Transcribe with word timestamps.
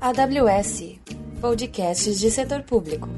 AWS 0.00 1.00
Podcasts 1.40 2.20
de 2.20 2.30
Setor 2.30 2.62
Público. 2.62 3.08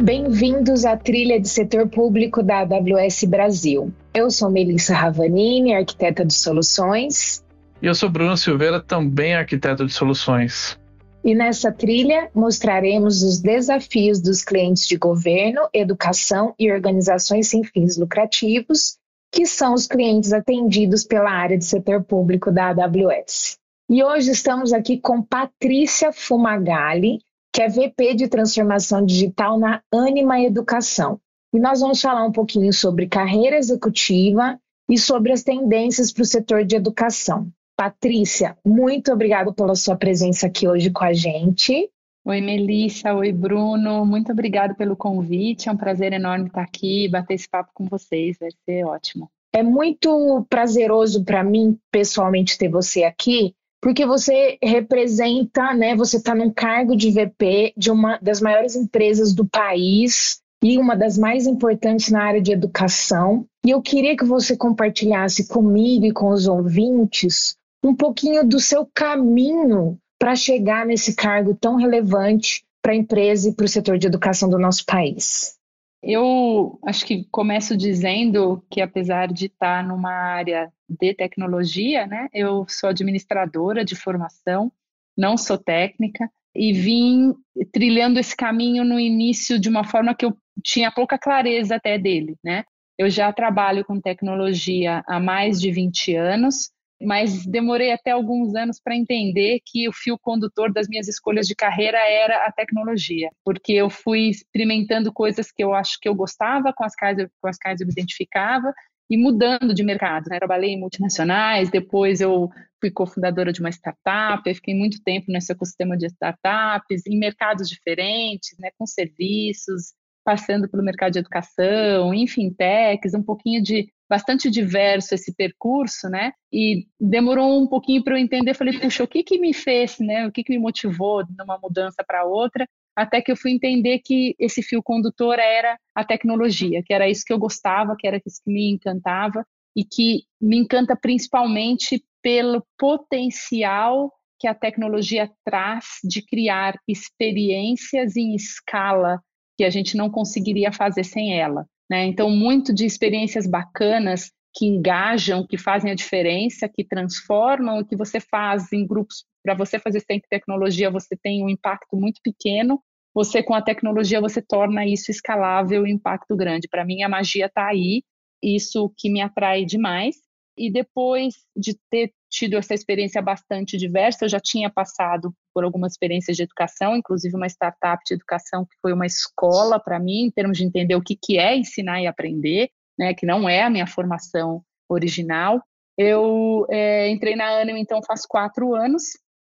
Bem-vindos 0.00 0.84
à 0.84 0.96
trilha 0.96 1.40
de 1.40 1.48
setor 1.48 1.88
público 1.88 2.42
da 2.42 2.60
AWS 2.60 3.24
Brasil. 3.24 3.92
Eu 4.14 4.30
sou 4.30 4.50
Melissa 4.50 4.94
Ravanini, 4.94 5.74
arquiteta 5.74 6.24
de 6.24 6.34
soluções. 6.34 7.44
E 7.82 7.86
eu 7.86 7.94
sou 7.94 8.08
Bruno 8.08 8.36
Silveira, 8.36 8.80
também 8.80 9.34
arquiteto 9.34 9.84
de 9.84 9.92
soluções. 9.92 10.78
E 11.26 11.34
nessa 11.34 11.72
trilha 11.72 12.30
mostraremos 12.32 13.24
os 13.24 13.40
desafios 13.40 14.20
dos 14.20 14.44
clientes 14.44 14.86
de 14.86 14.96
governo, 14.96 15.68
educação 15.74 16.54
e 16.56 16.70
organizações 16.70 17.48
sem 17.48 17.64
fins 17.64 17.96
lucrativos, 17.96 18.96
que 19.32 19.44
são 19.44 19.74
os 19.74 19.88
clientes 19.88 20.32
atendidos 20.32 21.02
pela 21.02 21.32
área 21.32 21.58
de 21.58 21.64
setor 21.64 22.04
público 22.04 22.52
da 22.52 22.68
AWS. 22.68 23.58
E 23.90 24.04
hoje 24.04 24.30
estamos 24.30 24.72
aqui 24.72 25.00
com 25.00 25.20
Patrícia 25.20 26.12
Fumagalli, 26.12 27.18
que 27.52 27.60
é 27.60 27.68
VP 27.68 28.14
de 28.14 28.28
Transformação 28.28 29.04
Digital 29.04 29.58
na 29.58 29.82
Anima 29.92 30.40
Educação. 30.40 31.18
E 31.52 31.58
nós 31.58 31.80
vamos 31.80 32.00
falar 32.00 32.24
um 32.24 32.30
pouquinho 32.30 32.72
sobre 32.72 33.08
carreira 33.08 33.56
executiva 33.56 34.60
e 34.88 34.96
sobre 34.96 35.32
as 35.32 35.42
tendências 35.42 36.12
para 36.12 36.22
o 36.22 36.26
setor 36.26 36.64
de 36.64 36.76
educação. 36.76 37.50
Patrícia, 37.76 38.56
muito 38.64 39.12
obrigada 39.12 39.52
pela 39.52 39.74
sua 39.74 39.96
presença 39.96 40.46
aqui 40.46 40.66
hoje 40.66 40.90
com 40.90 41.04
a 41.04 41.12
gente. 41.12 41.90
Oi, 42.24 42.40
Melissa. 42.40 43.14
Oi, 43.14 43.30
Bruno. 43.30 44.04
Muito 44.06 44.32
obrigada 44.32 44.74
pelo 44.74 44.96
convite. 44.96 45.68
É 45.68 45.72
um 45.72 45.76
prazer 45.76 46.12
enorme 46.12 46.46
estar 46.46 46.62
aqui 46.62 47.04
e 47.04 47.08
bater 47.08 47.34
esse 47.34 47.48
papo 47.48 47.70
com 47.74 47.84
vocês. 47.84 48.38
Vai 48.40 48.48
ser 48.64 48.84
ótimo. 48.84 49.30
É 49.52 49.62
muito 49.62 50.44
prazeroso 50.48 51.22
para 51.22 51.44
mim, 51.44 51.78
pessoalmente, 51.92 52.58
ter 52.58 52.68
você 52.68 53.04
aqui, 53.04 53.54
porque 53.80 54.04
você 54.04 54.58
representa, 54.62 55.72
né? 55.74 55.94
Você 55.94 56.16
está 56.16 56.34
num 56.34 56.50
cargo 56.50 56.96
de 56.96 57.10
VP 57.10 57.74
de 57.76 57.90
uma 57.90 58.18
das 58.22 58.40
maiores 58.40 58.74
empresas 58.74 59.34
do 59.34 59.46
país 59.46 60.40
e 60.64 60.78
uma 60.78 60.96
das 60.96 61.16
mais 61.16 61.46
importantes 61.46 62.10
na 62.10 62.24
área 62.24 62.40
de 62.40 62.52
educação. 62.52 63.46
E 63.64 63.70
eu 63.70 63.82
queria 63.82 64.16
que 64.16 64.24
você 64.24 64.56
compartilhasse 64.56 65.46
comigo 65.46 66.06
e 66.06 66.12
com 66.12 66.30
os 66.30 66.48
ouvintes 66.48 67.56
um 67.82 67.94
pouquinho 67.94 68.46
do 68.46 68.58
seu 68.58 68.86
caminho 68.86 69.98
para 70.18 70.34
chegar 70.34 70.86
nesse 70.86 71.14
cargo 71.14 71.54
tão 71.54 71.76
relevante 71.76 72.64
para 72.82 72.92
a 72.92 72.96
empresa 72.96 73.48
e 73.48 73.54
para 73.54 73.64
o 73.64 73.68
setor 73.68 73.98
de 73.98 74.06
educação 74.06 74.48
do 74.48 74.58
nosso 74.58 74.84
país. 74.86 75.56
Eu 76.02 76.78
acho 76.86 77.04
que 77.04 77.24
começo 77.30 77.76
dizendo 77.76 78.64
que, 78.70 78.80
apesar 78.80 79.32
de 79.32 79.46
estar 79.46 79.86
numa 79.86 80.12
área 80.12 80.72
de 80.88 81.12
tecnologia, 81.14 82.06
né, 82.06 82.28
eu 82.32 82.64
sou 82.68 82.90
administradora 82.90 83.84
de 83.84 83.96
formação, 83.96 84.70
não 85.16 85.36
sou 85.36 85.58
técnica, 85.58 86.30
e 86.54 86.72
vim 86.72 87.34
trilhando 87.72 88.18
esse 88.18 88.34
caminho 88.34 88.84
no 88.84 88.98
início 88.98 89.58
de 89.58 89.68
uma 89.68 89.84
forma 89.84 90.14
que 90.14 90.24
eu 90.24 90.36
tinha 90.62 90.90
pouca 90.90 91.18
clareza 91.18 91.76
até 91.76 91.98
dele, 91.98 92.36
né? 92.42 92.64
Eu 92.98 93.10
já 93.10 93.30
trabalho 93.32 93.84
com 93.84 94.00
tecnologia 94.00 95.04
há 95.06 95.20
mais 95.20 95.60
de 95.60 95.70
20 95.70 96.14
anos, 96.14 96.70
mas 97.00 97.44
demorei 97.44 97.92
até 97.92 98.10
alguns 98.10 98.54
anos 98.54 98.80
para 98.80 98.96
entender 98.96 99.60
que 99.64 99.88
o 99.88 99.92
fio 99.92 100.18
condutor 100.18 100.72
das 100.72 100.88
minhas 100.88 101.08
escolhas 101.08 101.46
de 101.46 101.54
carreira 101.54 101.98
era 101.98 102.46
a 102.46 102.52
tecnologia, 102.52 103.30
porque 103.44 103.72
eu 103.72 103.90
fui 103.90 104.30
experimentando 104.30 105.12
coisas 105.12 105.52
que 105.52 105.62
eu 105.62 105.74
acho 105.74 105.98
que 106.00 106.08
eu 106.08 106.14
gostava, 106.14 106.72
com 106.72 106.84
as 106.84 106.94
quais 106.94 107.18
eu, 107.18 107.28
com 107.40 107.48
as 107.48 107.58
quais 107.58 107.80
eu 107.80 107.86
me 107.86 107.92
identificava, 107.92 108.72
e 109.08 109.16
mudando 109.16 109.72
de 109.72 109.84
mercado. 109.84 110.28
Né? 110.28 110.38
Trabalhei 110.38 110.70
em 110.70 110.80
multinacionais, 110.80 111.70
depois 111.70 112.20
eu 112.20 112.48
fui 112.80 112.90
cofundadora 112.90 113.52
de 113.52 113.60
uma 113.60 113.70
startup, 113.70 114.42
eu 114.46 114.54
fiquei 114.54 114.74
muito 114.74 115.02
tempo 115.02 115.26
nesse 115.28 115.52
ecossistema 115.52 115.96
de 115.96 116.06
startups, 116.06 117.06
em 117.06 117.18
mercados 117.18 117.68
diferentes, 117.68 118.56
né, 118.58 118.70
com 118.78 118.86
serviços, 118.86 119.94
passando 120.24 120.68
pelo 120.68 120.82
mercado 120.82 121.12
de 121.12 121.20
educação, 121.20 122.12
em 122.12 122.26
fintechs, 122.26 123.14
um 123.14 123.22
pouquinho 123.22 123.62
de 123.62 123.88
bastante 124.08 124.50
diverso 124.50 125.14
esse 125.14 125.34
percurso, 125.34 126.08
né? 126.08 126.32
E 126.52 126.86
demorou 127.00 127.62
um 127.62 127.66
pouquinho 127.66 128.02
para 128.02 128.14
eu 128.14 128.18
entender. 128.18 128.54
Falei, 128.54 128.78
puxa, 128.78 129.04
o 129.04 129.08
que 129.08 129.22
que 129.22 129.38
me 129.38 129.52
fez, 129.52 129.98
né? 129.98 130.26
O 130.26 130.32
que 130.32 130.44
que 130.44 130.52
me 130.52 130.58
motivou 130.58 131.24
numa 131.36 131.58
mudança 131.58 132.04
para 132.06 132.24
outra? 132.24 132.68
Até 132.96 133.20
que 133.20 133.30
eu 133.30 133.36
fui 133.36 133.50
entender 133.50 133.98
que 133.98 134.34
esse 134.38 134.62
fio 134.62 134.82
condutor 134.82 135.38
era 135.38 135.78
a 135.94 136.04
tecnologia, 136.04 136.82
que 136.84 136.94
era 136.94 137.08
isso 137.08 137.24
que 137.26 137.32
eu 137.32 137.38
gostava, 137.38 137.94
que 137.98 138.06
era 138.06 138.20
isso 138.24 138.40
que 138.42 138.50
me 138.50 138.70
encantava 138.72 139.44
e 139.76 139.84
que 139.84 140.22
me 140.40 140.56
encanta 140.56 140.96
principalmente 140.96 142.02
pelo 142.22 142.66
potencial 142.78 144.10
que 144.38 144.48
a 144.48 144.54
tecnologia 144.54 145.30
traz 145.44 145.84
de 146.02 146.22
criar 146.22 146.78
experiências 146.88 148.16
em 148.16 148.34
escala 148.34 149.20
que 149.56 149.64
a 149.64 149.70
gente 149.70 149.96
não 149.96 150.10
conseguiria 150.10 150.72
fazer 150.72 151.04
sem 151.04 151.38
ela. 151.38 151.66
Né? 151.90 152.06
Então, 152.06 152.30
muito 152.30 152.74
de 152.74 152.84
experiências 152.84 153.46
bacanas 153.46 154.30
que 154.54 154.66
engajam, 154.66 155.46
que 155.46 155.58
fazem 155.58 155.90
a 155.90 155.94
diferença, 155.94 156.68
que 156.68 156.82
transformam, 156.82 157.80
e 157.80 157.84
que 157.84 157.96
você 157.96 158.18
faz 158.18 158.72
em 158.72 158.86
grupos. 158.86 159.24
Para 159.42 159.54
você 159.54 159.78
fazer 159.78 160.00
sem 160.00 160.20
tecnologia, 160.30 160.90
você 160.90 161.16
tem 161.16 161.44
um 161.44 161.48
impacto 161.48 161.96
muito 161.96 162.20
pequeno. 162.22 162.82
Você, 163.14 163.42
com 163.42 163.54
a 163.54 163.62
tecnologia, 163.62 164.20
você 164.20 164.42
torna 164.42 164.86
isso 164.86 165.10
escalável 165.10 165.86
e 165.86 165.92
impacto 165.92 166.34
grande. 166.34 166.68
Para 166.68 166.84
mim, 166.84 167.02
a 167.02 167.08
magia 167.08 167.46
está 167.46 167.68
aí, 167.68 168.02
isso 168.42 168.92
que 168.96 169.10
me 169.10 169.20
atrai 169.20 169.64
demais. 169.64 170.16
E 170.56 170.70
depois 170.72 171.34
de 171.54 171.78
ter 171.90 172.12
tido 172.30 172.56
essa 172.56 172.74
experiência 172.74 173.20
bastante 173.20 173.76
diversa, 173.76 174.24
eu 174.24 174.28
já 174.28 174.40
tinha 174.40 174.70
passado 174.70 175.34
por 175.56 175.64
algumas 175.64 175.92
experiências 175.92 176.36
de 176.36 176.42
educação, 176.42 176.94
inclusive 176.94 177.34
uma 177.34 177.46
startup 177.46 178.02
de 178.06 178.12
educação 178.12 178.66
que 178.66 178.76
foi 178.82 178.92
uma 178.92 179.06
escola 179.06 179.80
para 179.80 179.98
mim, 179.98 180.26
em 180.26 180.30
termos 180.30 180.58
de 180.58 180.64
entender 180.64 180.94
o 180.94 181.00
que, 181.00 181.16
que 181.16 181.38
é 181.38 181.56
ensinar 181.56 181.98
e 182.02 182.06
aprender, 182.06 182.68
né, 182.98 183.14
que 183.14 183.24
não 183.24 183.48
é 183.48 183.62
a 183.62 183.70
minha 183.70 183.86
formação 183.86 184.62
original. 184.86 185.62
Eu 185.96 186.66
é, 186.68 187.08
entrei 187.08 187.34
na 187.34 187.58
Anima, 187.58 187.78
então, 187.78 188.02
faz 188.06 188.26
quatro 188.26 188.74
anos. 188.74 189.04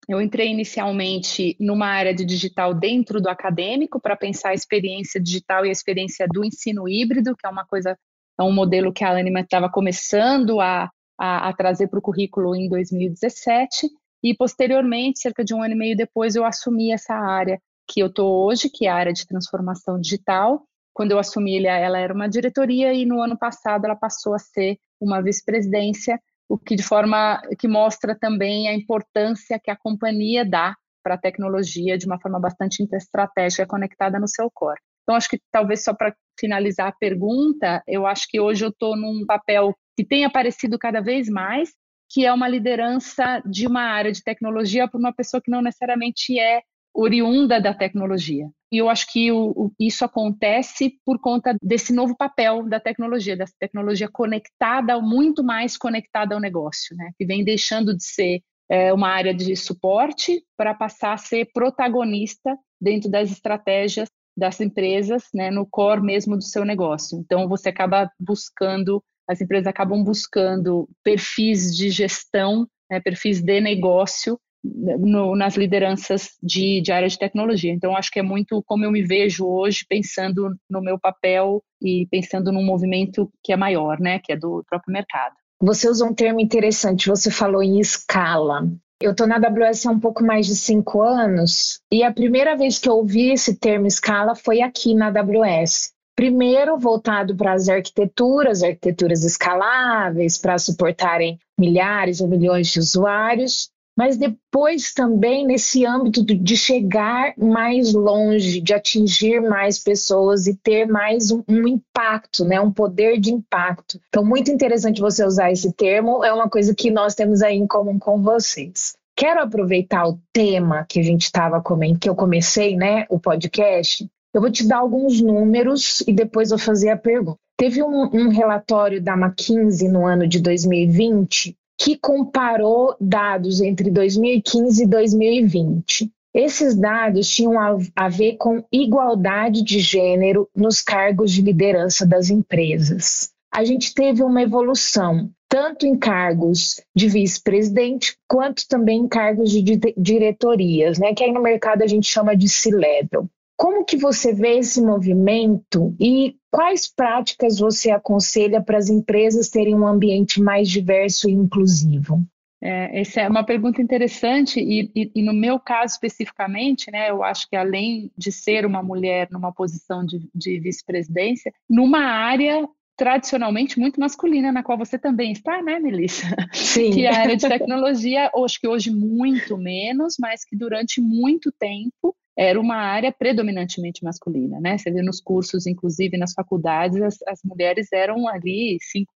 Eu 0.09 0.21
entrei 0.21 0.49
inicialmente 0.49 1.56
numa 1.59 1.89
área 1.89 2.15
de 2.15 2.25
digital 2.25 2.73
dentro 2.73 3.21
do 3.21 3.28
acadêmico, 3.28 4.00
para 4.00 4.15
pensar 4.15 4.50
a 4.50 4.55
experiência 4.55 5.21
digital 5.21 5.67
e 5.67 5.71
a 5.71 5.73
experiência 5.73 6.28
do 6.33 6.44
ensino 6.44 6.88
híbrido, 6.88 7.34
que 7.34 7.44
é 7.44 7.50
uma 7.50 7.67
coisa, 7.67 7.99
é 8.38 8.43
um 8.44 8.53
modelo 8.53 8.93
que 8.93 9.03
a 9.03 9.11
Anima 9.11 9.41
estava 9.41 9.69
começando 9.69 10.61
a, 10.61 10.88
a, 11.19 11.49
a 11.49 11.53
trazer 11.53 11.88
para 11.88 11.99
o 11.99 12.03
currículo 12.03 12.55
em 12.55 12.69
2017 12.69 13.88
e 14.22 14.34
posteriormente, 14.34 15.21
cerca 15.21 15.44
de 15.44 15.54
um 15.54 15.62
ano 15.62 15.75
e 15.75 15.78
meio 15.78 15.97
depois, 15.97 16.34
eu 16.34 16.44
assumi 16.44 16.93
essa 16.93 17.15
área 17.15 17.60
que 17.88 18.00
eu 18.00 18.09
estou 18.09 18.44
hoje, 18.47 18.69
que 18.69 18.87
é 18.87 18.91
a 18.91 18.94
área 18.94 19.12
de 19.12 19.27
transformação 19.27 20.00
digital. 20.00 20.65
Quando 20.93 21.12
eu 21.12 21.19
assumi, 21.19 21.65
ela 21.65 21.99
era 21.99 22.12
uma 22.12 22.28
diretoria 22.28 22.93
e 22.93 23.05
no 23.05 23.21
ano 23.21 23.38
passado 23.38 23.84
ela 23.84 23.94
passou 23.94 24.34
a 24.34 24.38
ser 24.38 24.78
uma 25.00 25.22
vice-presidência, 25.22 26.21
o 26.49 26.59
que 26.59 26.75
de 26.75 26.82
forma 26.82 27.41
que 27.59 27.69
mostra 27.69 28.19
também 28.19 28.69
a 28.69 28.75
importância 28.75 29.60
que 29.62 29.71
a 29.71 29.76
companhia 29.76 30.44
dá 30.44 30.75
para 31.05 31.15
a 31.15 31.19
tecnologia 31.19 31.97
de 31.97 32.06
uma 32.06 32.19
forma 32.19 32.41
bastante 32.41 32.82
estratégica 32.93 33.66
conectada 33.66 34.19
no 34.19 34.26
seu 34.26 34.50
core. 34.50 34.81
Então, 35.03 35.15
acho 35.15 35.28
que 35.28 35.41
talvez 35.53 35.84
só 35.84 35.94
para 35.94 36.12
finalizar 36.38 36.88
a 36.88 36.97
pergunta, 36.99 37.81
eu 37.87 38.06
acho 38.06 38.26
que 38.28 38.41
hoje 38.41 38.65
eu 38.65 38.71
estou 38.71 38.97
num 38.97 39.25
papel 39.25 39.72
que 39.97 40.05
tem 40.05 40.25
aparecido 40.25 40.76
cada 40.78 41.00
vez 41.00 41.28
mais, 41.28 41.71
que 42.09 42.25
é 42.25 42.33
uma 42.33 42.49
liderança 42.49 43.43
de 43.44 43.67
uma 43.67 43.83
área 43.83 44.12
de 44.12 44.22
tecnologia 44.22 44.89
por 44.89 44.99
uma 44.99 45.12
pessoa 45.12 45.41
que 45.41 45.50
não 45.50 45.62
necessariamente 45.62 46.39
é 46.39 46.62
oriunda 46.94 47.61
da 47.61 47.75
tecnologia. 47.75 48.49
E 48.72 48.78
eu 48.78 48.89
acho 48.89 49.12
que 49.12 49.31
o, 49.31 49.50
o, 49.50 49.72
isso 49.78 50.05
acontece 50.05 50.99
por 51.05 51.21
conta 51.21 51.55
desse 51.62 51.93
novo 51.93 52.17
papel 52.17 52.67
da 52.69 52.81
tecnologia, 52.81 53.37
dessa 53.37 53.55
tecnologia 53.61 54.08
conectada, 54.11 55.00
muito 55.00 55.44
mais 55.44 55.76
conectada 55.76 56.35
ao 56.35 56.41
negócio, 56.41 56.97
né? 56.97 57.11
que 57.19 57.26
vem 57.26 57.44
deixando 57.44 57.94
de 57.94 58.05
ser 58.05 58.41
é, 58.69 58.93
uma 58.93 59.09
área 59.09 59.35
de 59.35 59.55
suporte 59.55 60.43
para 60.56 60.75
passar 60.75 61.12
a 61.12 61.19
ser 61.19 61.50
protagonista 61.52 62.56
dentro 62.81 63.11
das 63.11 63.31
estratégias 63.31 64.09
das 64.37 64.61
empresas, 64.61 65.25
né, 65.32 65.50
no 65.50 65.67
core 65.67 66.02
mesmo 66.02 66.37
do 66.37 66.43
seu 66.43 66.64
negócio. 66.64 67.19
Então, 67.19 67.49
você 67.49 67.70
acaba 67.70 68.11
buscando, 68.20 69.02
as 69.28 69.40
empresas 69.40 69.67
acabam 69.67 70.02
buscando 70.02 70.88
perfis 71.02 71.75
de 71.75 71.90
gestão, 71.90 72.67
né, 72.90 73.00
perfis 73.00 73.40
de 73.40 73.61
negócio 73.61 74.38
no, 74.64 75.37
nas 75.37 75.56
lideranças 75.56 76.31
de, 76.43 76.81
de 76.81 76.93
área 76.93 77.08
de 77.08 77.19
tecnologia. 77.19 77.73
Então, 77.73 77.96
acho 77.96 78.11
que 78.11 78.19
é 78.19 78.23
muito 78.23 78.62
como 78.67 78.84
eu 78.84 78.90
me 78.90 79.02
vejo 79.02 79.46
hoje, 79.46 79.84
pensando 79.88 80.55
no 80.69 80.81
meu 80.81 80.99
papel 80.99 81.62
e 81.81 82.06
pensando 82.11 82.52
num 82.52 82.64
movimento 82.64 83.31
que 83.43 83.52
é 83.52 83.56
maior, 83.56 84.00
né, 84.00 84.19
que 84.19 84.32
é 84.32 84.37
do 84.37 84.64
próprio 84.69 84.93
mercado. 84.93 85.34
Você 85.61 85.88
usou 85.88 86.08
um 86.08 86.14
termo 86.14 86.40
interessante, 86.40 87.08
você 87.08 87.31
falou 87.31 87.62
em 87.62 87.81
escala. 87.81 88.69
Eu 89.00 89.12
estou 89.12 89.26
na 89.26 89.37
AWS 89.37 89.87
há 89.87 89.90
um 89.90 90.00
pouco 90.00 90.25
mais 90.25 90.46
de 90.46 90.56
cinco 90.56 91.02
anos 91.02 91.81
e 91.93 92.02
a 92.02 92.12
primeira 92.12 92.56
vez 92.56 92.78
que 92.78 92.88
eu 92.88 92.94
ouvi 92.94 93.31
esse 93.31 93.58
termo 93.58 93.87
escala 93.87 94.34
foi 94.34 94.62
aqui 94.62 94.94
na 94.94 95.08
AWS. 95.08 95.93
Primeiro, 96.16 96.78
voltado 96.78 97.36
para 97.36 97.52
as 97.52 97.68
arquiteturas, 97.68 98.62
arquiteturas 98.62 99.22
escaláveis, 99.22 100.38
para 100.38 100.58
suportarem 100.58 101.38
milhares 101.60 102.22
ou 102.22 102.26
milhões 102.26 102.68
de 102.68 102.78
usuários, 102.78 103.70
mas 103.96 104.16
depois 104.16 104.94
também 104.94 105.46
nesse 105.46 105.84
âmbito 105.84 106.24
de 106.24 106.56
chegar 106.56 107.34
mais 107.36 107.92
longe, 107.92 108.62
de 108.62 108.72
atingir 108.72 109.40
mais 109.40 109.78
pessoas 109.78 110.46
e 110.46 110.54
ter 110.54 110.86
mais 110.86 111.30
um, 111.30 111.42
um, 111.46 111.68
impacto, 111.68 112.46
né, 112.46 112.58
um 112.60 112.72
poder 112.72 113.20
de 113.20 113.32
impacto. 113.32 113.98
Então, 114.08 114.24
muito 114.24 114.50
interessante 114.50 115.02
você 115.02 115.22
usar 115.22 115.52
esse 115.52 115.70
termo, 115.72 116.24
é 116.24 116.32
uma 116.32 116.48
coisa 116.48 116.74
que 116.74 116.90
nós 116.90 117.14
temos 117.14 117.42
aí 117.42 117.56
em 117.56 117.66
comum 117.66 117.98
com 117.98 118.22
vocês. 118.22 118.94
Quero 119.14 119.40
aproveitar 119.40 120.06
o 120.06 120.18
tema 120.30 120.84
que 120.86 121.00
a 121.00 121.02
gente 121.02 121.24
estava 121.24 121.62
comentando, 121.62 122.00
que 122.00 122.08
eu 122.08 122.14
comecei, 122.14 122.74
né, 122.74 123.06
o 123.08 123.18
podcast. 123.18 124.06
Eu 124.37 124.43
vou 124.43 124.50
te 124.50 124.69
dar 124.69 124.81
alguns 124.81 125.19
números 125.19 126.05
e 126.06 126.12
depois 126.12 126.50
vou 126.50 126.59
fazer 126.59 126.91
a 126.91 126.97
pergunta. 126.99 127.38
Teve 127.56 127.83
um, 127.83 128.03
um 128.12 128.29
relatório 128.29 129.03
da 129.03 129.15
McKinsey 129.15 129.88
no 129.88 130.05
ano 130.05 130.29
de 130.29 130.43
2020 130.43 131.56
que 131.79 131.97
comparou 131.97 132.94
dados 133.00 133.62
entre 133.62 133.91
2015 133.91 134.83
e 134.83 134.87
2020. 134.87 136.12
Esses 136.35 136.77
dados 136.77 137.31
tinham 137.31 137.59
a, 137.59 137.79
a 137.97 138.11
ver 138.11 138.37
com 138.37 138.62
igualdade 138.71 139.65
de 139.65 139.79
gênero 139.79 140.47
nos 140.55 140.83
cargos 140.83 141.33
de 141.33 141.41
liderança 141.41 142.06
das 142.06 142.29
empresas. 142.29 143.31
A 143.50 143.65
gente 143.65 143.94
teve 143.94 144.23
uma 144.23 144.43
evolução 144.43 145.31
tanto 145.49 145.87
em 145.87 145.97
cargos 145.97 146.79
de 146.94 147.09
vice-presidente 147.09 148.19
quanto 148.29 148.69
também 148.69 149.00
em 149.00 149.09
cargos 149.09 149.50
de 149.50 149.62
diretorias, 149.97 150.99
né, 150.99 151.15
que 151.15 151.25
aí 151.25 151.33
no 151.33 151.41
mercado 151.41 151.83
a 151.83 151.87
gente 151.87 152.06
chama 152.06 152.37
de 152.37 152.50
C-level. 152.50 153.27
Como 153.56 153.85
que 153.85 153.97
você 153.97 154.35
vê 154.35 154.58
esse 154.58 154.81
movimento 154.82 155.94
e 155.99 156.37
quais 156.50 156.87
práticas 156.87 157.58
você 157.58 157.91
aconselha 157.91 158.62
para 158.62 158.76
as 158.76 158.91
empresas 158.91 159.49
terem 159.49 159.75
um 159.75 159.87
ambiente 159.87 160.43
mais 160.43 160.69
diverso 160.69 161.29
e 161.29 161.32
inclusivo? 161.32 162.23
É, 162.62 163.00
essa 163.00 163.20
é 163.20 163.29
uma 163.29 163.44
pergunta 163.44 163.82
interessante 163.82 164.61
e, 164.61 164.91
e, 164.94 165.12
e, 165.14 165.23
no 165.23 165.35
meu 165.35 165.58
caso 165.58 165.94
especificamente, 165.94 166.91
né, 166.91 167.11
eu 167.11 167.23
acho 167.23 167.49
que 167.49 167.56
além 167.56 168.11
de 168.17 168.32
ser 168.32 168.64
uma 168.64 168.82
mulher 168.82 169.29
numa 169.31 169.53
posição 169.53 170.05
de, 170.05 170.29
de 170.35 170.59
vice-presidência, 170.59 171.52
numa 171.69 172.00
área 172.00 172.67
tradicionalmente 172.97 173.79
muito 173.79 174.00
masculina, 174.00 174.50
na 174.50 174.62
qual 174.62 174.79
você 174.79 174.99
também 174.99 175.32
está, 175.32 175.62
né, 175.62 175.79
Melissa? 175.79 176.26
Sim. 176.52 176.91
Que 176.91 177.05
é 177.05 177.14
a 177.14 177.20
área 177.20 177.37
de 177.37 177.47
tecnologia, 177.47 178.31
acho 178.35 178.59
que 178.59 178.67
hoje 178.67 178.91
muito 178.91 179.59
menos, 179.59 180.17
mas 180.19 180.44
que 180.44 180.56
durante 180.56 181.00
muito 181.00 181.52
tempo 181.52 182.17
era 182.37 182.61
uma 182.61 182.77
área 182.77 183.11
predominantemente 183.11 184.05
masculina, 184.05 184.61
né? 184.61 184.77
Você 184.77 184.91
vê 184.91 185.03
nos 185.03 185.21
cursos, 185.21 185.67
inclusive 185.67 186.19
nas 186.19 186.35
faculdades, 186.35 187.00
as, 187.00 187.17
as 187.27 187.41
mulheres 187.43 187.91
eram 187.93 188.29
ali 188.29 188.79
5% 188.94 189.06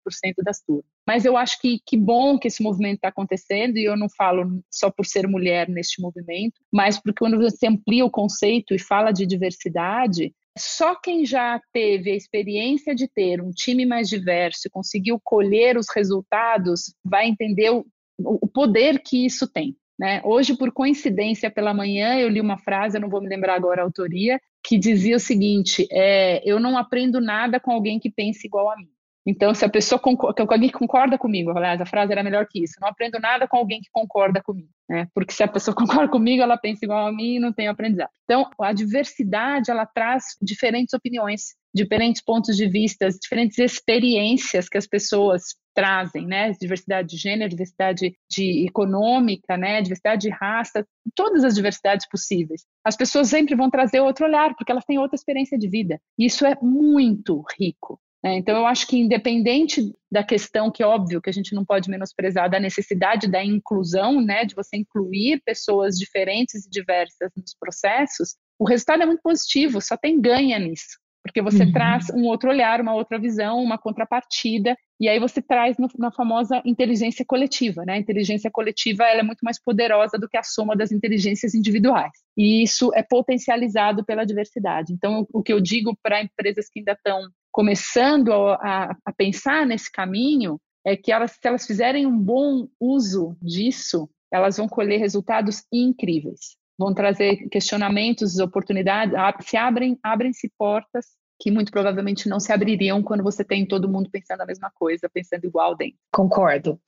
das 0.42 0.60
turmas. 0.62 0.84
Mas 1.06 1.24
eu 1.24 1.36
acho 1.36 1.60
que 1.60 1.80
que 1.84 1.96
bom 1.96 2.38
que 2.38 2.48
esse 2.48 2.62
movimento 2.62 2.96
está 2.96 3.08
acontecendo, 3.08 3.76
e 3.76 3.84
eu 3.84 3.96
não 3.96 4.08
falo 4.08 4.62
só 4.70 4.90
por 4.90 5.04
ser 5.04 5.26
mulher 5.28 5.68
neste 5.68 6.00
movimento, 6.00 6.60
mas 6.72 6.98
porque 6.98 7.18
quando 7.18 7.36
você 7.36 7.66
amplia 7.66 8.04
o 8.04 8.10
conceito 8.10 8.74
e 8.74 8.78
fala 8.78 9.12
de 9.12 9.26
diversidade, 9.26 10.32
só 10.58 10.94
quem 10.94 11.24
já 11.24 11.60
teve 11.72 12.10
a 12.10 12.16
experiência 12.16 12.94
de 12.94 13.06
ter 13.08 13.40
um 13.40 13.50
time 13.50 13.86
mais 13.86 14.08
diverso 14.08 14.66
e 14.66 14.70
conseguiu 14.70 15.20
colher 15.22 15.76
os 15.76 15.86
resultados 15.94 16.94
vai 17.04 17.28
entender 17.28 17.70
o, 17.70 17.84
o 18.18 18.48
poder 18.48 19.00
que 19.02 19.24
isso 19.24 19.46
tem. 19.46 19.76
Né? 20.00 20.22
Hoje, 20.24 20.56
por 20.56 20.72
coincidência, 20.72 21.50
pela 21.50 21.74
manhã, 21.74 22.18
eu 22.18 22.30
li 22.30 22.40
uma 22.40 22.56
frase, 22.56 22.96
eu 22.96 23.02
não 23.02 23.10
vou 23.10 23.20
me 23.20 23.28
lembrar 23.28 23.54
agora 23.54 23.82
a 23.82 23.84
autoria, 23.84 24.40
que 24.64 24.78
dizia 24.78 25.14
o 25.14 25.20
seguinte: 25.20 25.86
é, 25.92 26.40
Eu 26.42 26.58
não 26.58 26.78
aprendo 26.78 27.20
nada 27.20 27.60
com 27.60 27.70
alguém 27.70 28.00
que 28.00 28.10
pense 28.10 28.46
igual 28.46 28.70
a 28.70 28.76
mim. 28.78 28.88
Então, 29.26 29.54
se 29.54 29.62
a 29.62 29.68
pessoa 29.68 29.98
concorda, 29.98 30.42
alguém 30.42 30.70
concorda 30.70 31.18
comigo, 31.18 31.50
aliás, 31.50 31.78
a 31.82 31.84
frase 31.84 32.10
era 32.12 32.22
melhor 32.22 32.46
que 32.46 32.64
isso, 32.64 32.76
não 32.80 32.88
aprendo 32.88 33.20
nada 33.20 33.46
com 33.46 33.58
alguém 33.58 33.82
que 33.82 33.90
concorda 33.92 34.42
comigo, 34.42 34.70
né? 34.88 35.06
Porque 35.14 35.34
se 35.34 35.42
a 35.42 35.48
pessoa 35.48 35.74
concorda 35.76 36.08
comigo, 36.08 36.42
ela 36.42 36.56
pensa 36.56 36.86
igual 36.86 37.06
a 37.06 37.12
mim 37.12 37.34
e 37.34 37.38
não 37.38 37.52
tem 37.52 37.68
aprendizado. 37.68 38.08
Então, 38.24 38.48
a 38.58 38.72
diversidade, 38.72 39.70
ela 39.70 39.84
traz 39.84 40.24
diferentes 40.40 40.94
opiniões, 40.94 41.54
diferentes 41.74 42.22
pontos 42.22 42.56
de 42.56 42.66
vista, 42.66 43.10
diferentes 43.10 43.58
experiências 43.58 44.66
que 44.66 44.78
as 44.78 44.86
pessoas 44.86 45.54
trazem, 45.74 46.26
né? 46.26 46.52
Diversidade 46.52 47.08
de 47.08 47.16
gênero, 47.16 47.50
diversidade 47.50 48.16
de 48.30 48.66
econômica, 48.66 49.56
né? 49.56 49.82
Diversidade 49.82 50.22
de 50.22 50.30
raça, 50.30 50.86
todas 51.14 51.44
as 51.44 51.54
diversidades 51.54 52.08
possíveis. 52.08 52.64
As 52.84 52.96
pessoas 52.96 53.28
sempre 53.28 53.54
vão 53.54 53.70
trazer 53.70 54.00
outro 54.00 54.26
olhar, 54.26 54.54
porque 54.54 54.72
elas 54.72 54.84
têm 54.84 54.98
outra 54.98 55.16
experiência 55.16 55.58
de 55.58 55.68
vida. 55.68 56.00
Isso 56.18 56.44
é 56.46 56.56
muito 56.60 57.42
rico. 57.58 58.00
Né? 58.22 58.36
Então, 58.36 58.56
eu 58.56 58.66
acho 58.66 58.86
que, 58.86 58.98
independente 58.98 59.94
da 60.10 60.22
questão, 60.22 60.70
que 60.70 60.82
é 60.82 60.86
óbvio 60.86 61.20
que 61.20 61.30
a 61.30 61.32
gente 61.32 61.54
não 61.54 61.64
pode 61.64 61.88
menosprezar, 61.88 62.50
da 62.50 62.60
necessidade 62.60 63.30
da 63.30 63.42
inclusão, 63.44 64.20
né, 64.20 64.44
de 64.44 64.54
você 64.54 64.76
incluir 64.76 65.42
pessoas 65.44 65.96
diferentes 65.96 66.66
e 66.66 66.70
diversas 66.70 67.30
nos 67.36 67.54
processos, 67.58 68.36
o 68.58 68.64
resultado 68.68 69.02
é 69.02 69.06
muito 69.06 69.22
positivo, 69.22 69.80
só 69.80 69.96
tem 69.96 70.20
ganha 70.20 70.58
nisso. 70.58 70.98
Porque 71.22 71.42
você 71.42 71.64
uhum. 71.64 71.72
traz 71.72 72.08
um 72.10 72.24
outro 72.24 72.48
olhar, 72.48 72.80
uma 72.80 72.94
outra 72.94 73.18
visão, 73.18 73.62
uma 73.62 73.76
contrapartida, 73.76 74.74
e 74.98 75.08
aí 75.08 75.18
você 75.18 75.42
traz 75.42 75.76
no, 75.78 75.88
na 75.98 76.10
famosa 76.10 76.62
inteligência 76.64 77.24
coletiva, 77.26 77.84
né? 77.84 77.94
A 77.94 77.98
inteligência 77.98 78.50
coletiva 78.50 79.04
ela 79.04 79.20
é 79.20 79.22
muito 79.22 79.42
mais 79.42 79.62
poderosa 79.62 80.18
do 80.18 80.28
que 80.28 80.36
a 80.36 80.42
soma 80.42 80.74
das 80.74 80.92
inteligências 80.92 81.54
individuais. 81.54 82.12
E 82.36 82.62
isso 82.62 82.90
é 82.94 83.02
potencializado 83.02 84.04
pela 84.04 84.24
diversidade. 84.24 84.92
Então, 84.92 85.26
o 85.32 85.42
que 85.42 85.52
eu 85.52 85.60
digo 85.60 85.96
para 86.02 86.22
empresas 86.22 86.68
que 86.70 86.80
ainda 86.80 86.92
estão 86.92 87.20
começando 87.52 88.32
a, 88.32 88.96
a, 89.04 89.12
pensar 89.12 89.66
nesse 89.66 89.90
caminho 89.90 90.58
é 90.86 90.96
que 90.96 91.12
elas, 91.12 91.32
se 91.32 91.46
elas 91.46 91.66
fizerem 91.66 92.06
um 92.06 92.18
bom 92.18 92.66
uso 92.80 93.36
disso, 93.42 94.08
elas 94.32 94.56
vão 94.56 94.68
colher 94.68 94.98
resultados 94.98 95.64
incríveis. 95.72 96.56
Vão 96.80 96.94
trazer 96.94 97.36
questionamentos, 97.50 98.38
oportunidades, 98.38 99.14
se 99.42 99.58
abrem, 99.58 99.98
abrem-se 100.02 100.50
portas 100.58 101.04
que 101.38 101.50
muito 101.50 101.70
provavelmente 101.70 102.28
não 102.28 102.40
se 102.40 102.52
abririam 102.52 103.02
quando 103.02 103.22
você 103.22 103.42
tem 103.42 103.66
todo 103.66 103.88
mundo 103.88 104.10
pensando 104.10 104.42
a 104.42 104.46
mesma 104.46 104.70
coisa, 104.74 105.10
pensando 105.12 105.44
igual 105.44 105.74
dentro. 105.74 105.98
Concordo. 106.12 106.78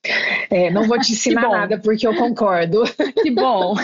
É, 0.49 0.71
não 0.71 0.87
vou 0.87 0.99
te 0.99 1.13
ensinar 1.13 1.49
nada 1.49 1.79
porque 1.79 2.07
eu 2.07 2.15
concordo. 2.15 2.83
Que 3.21 3.31
bom. 3.31 3.75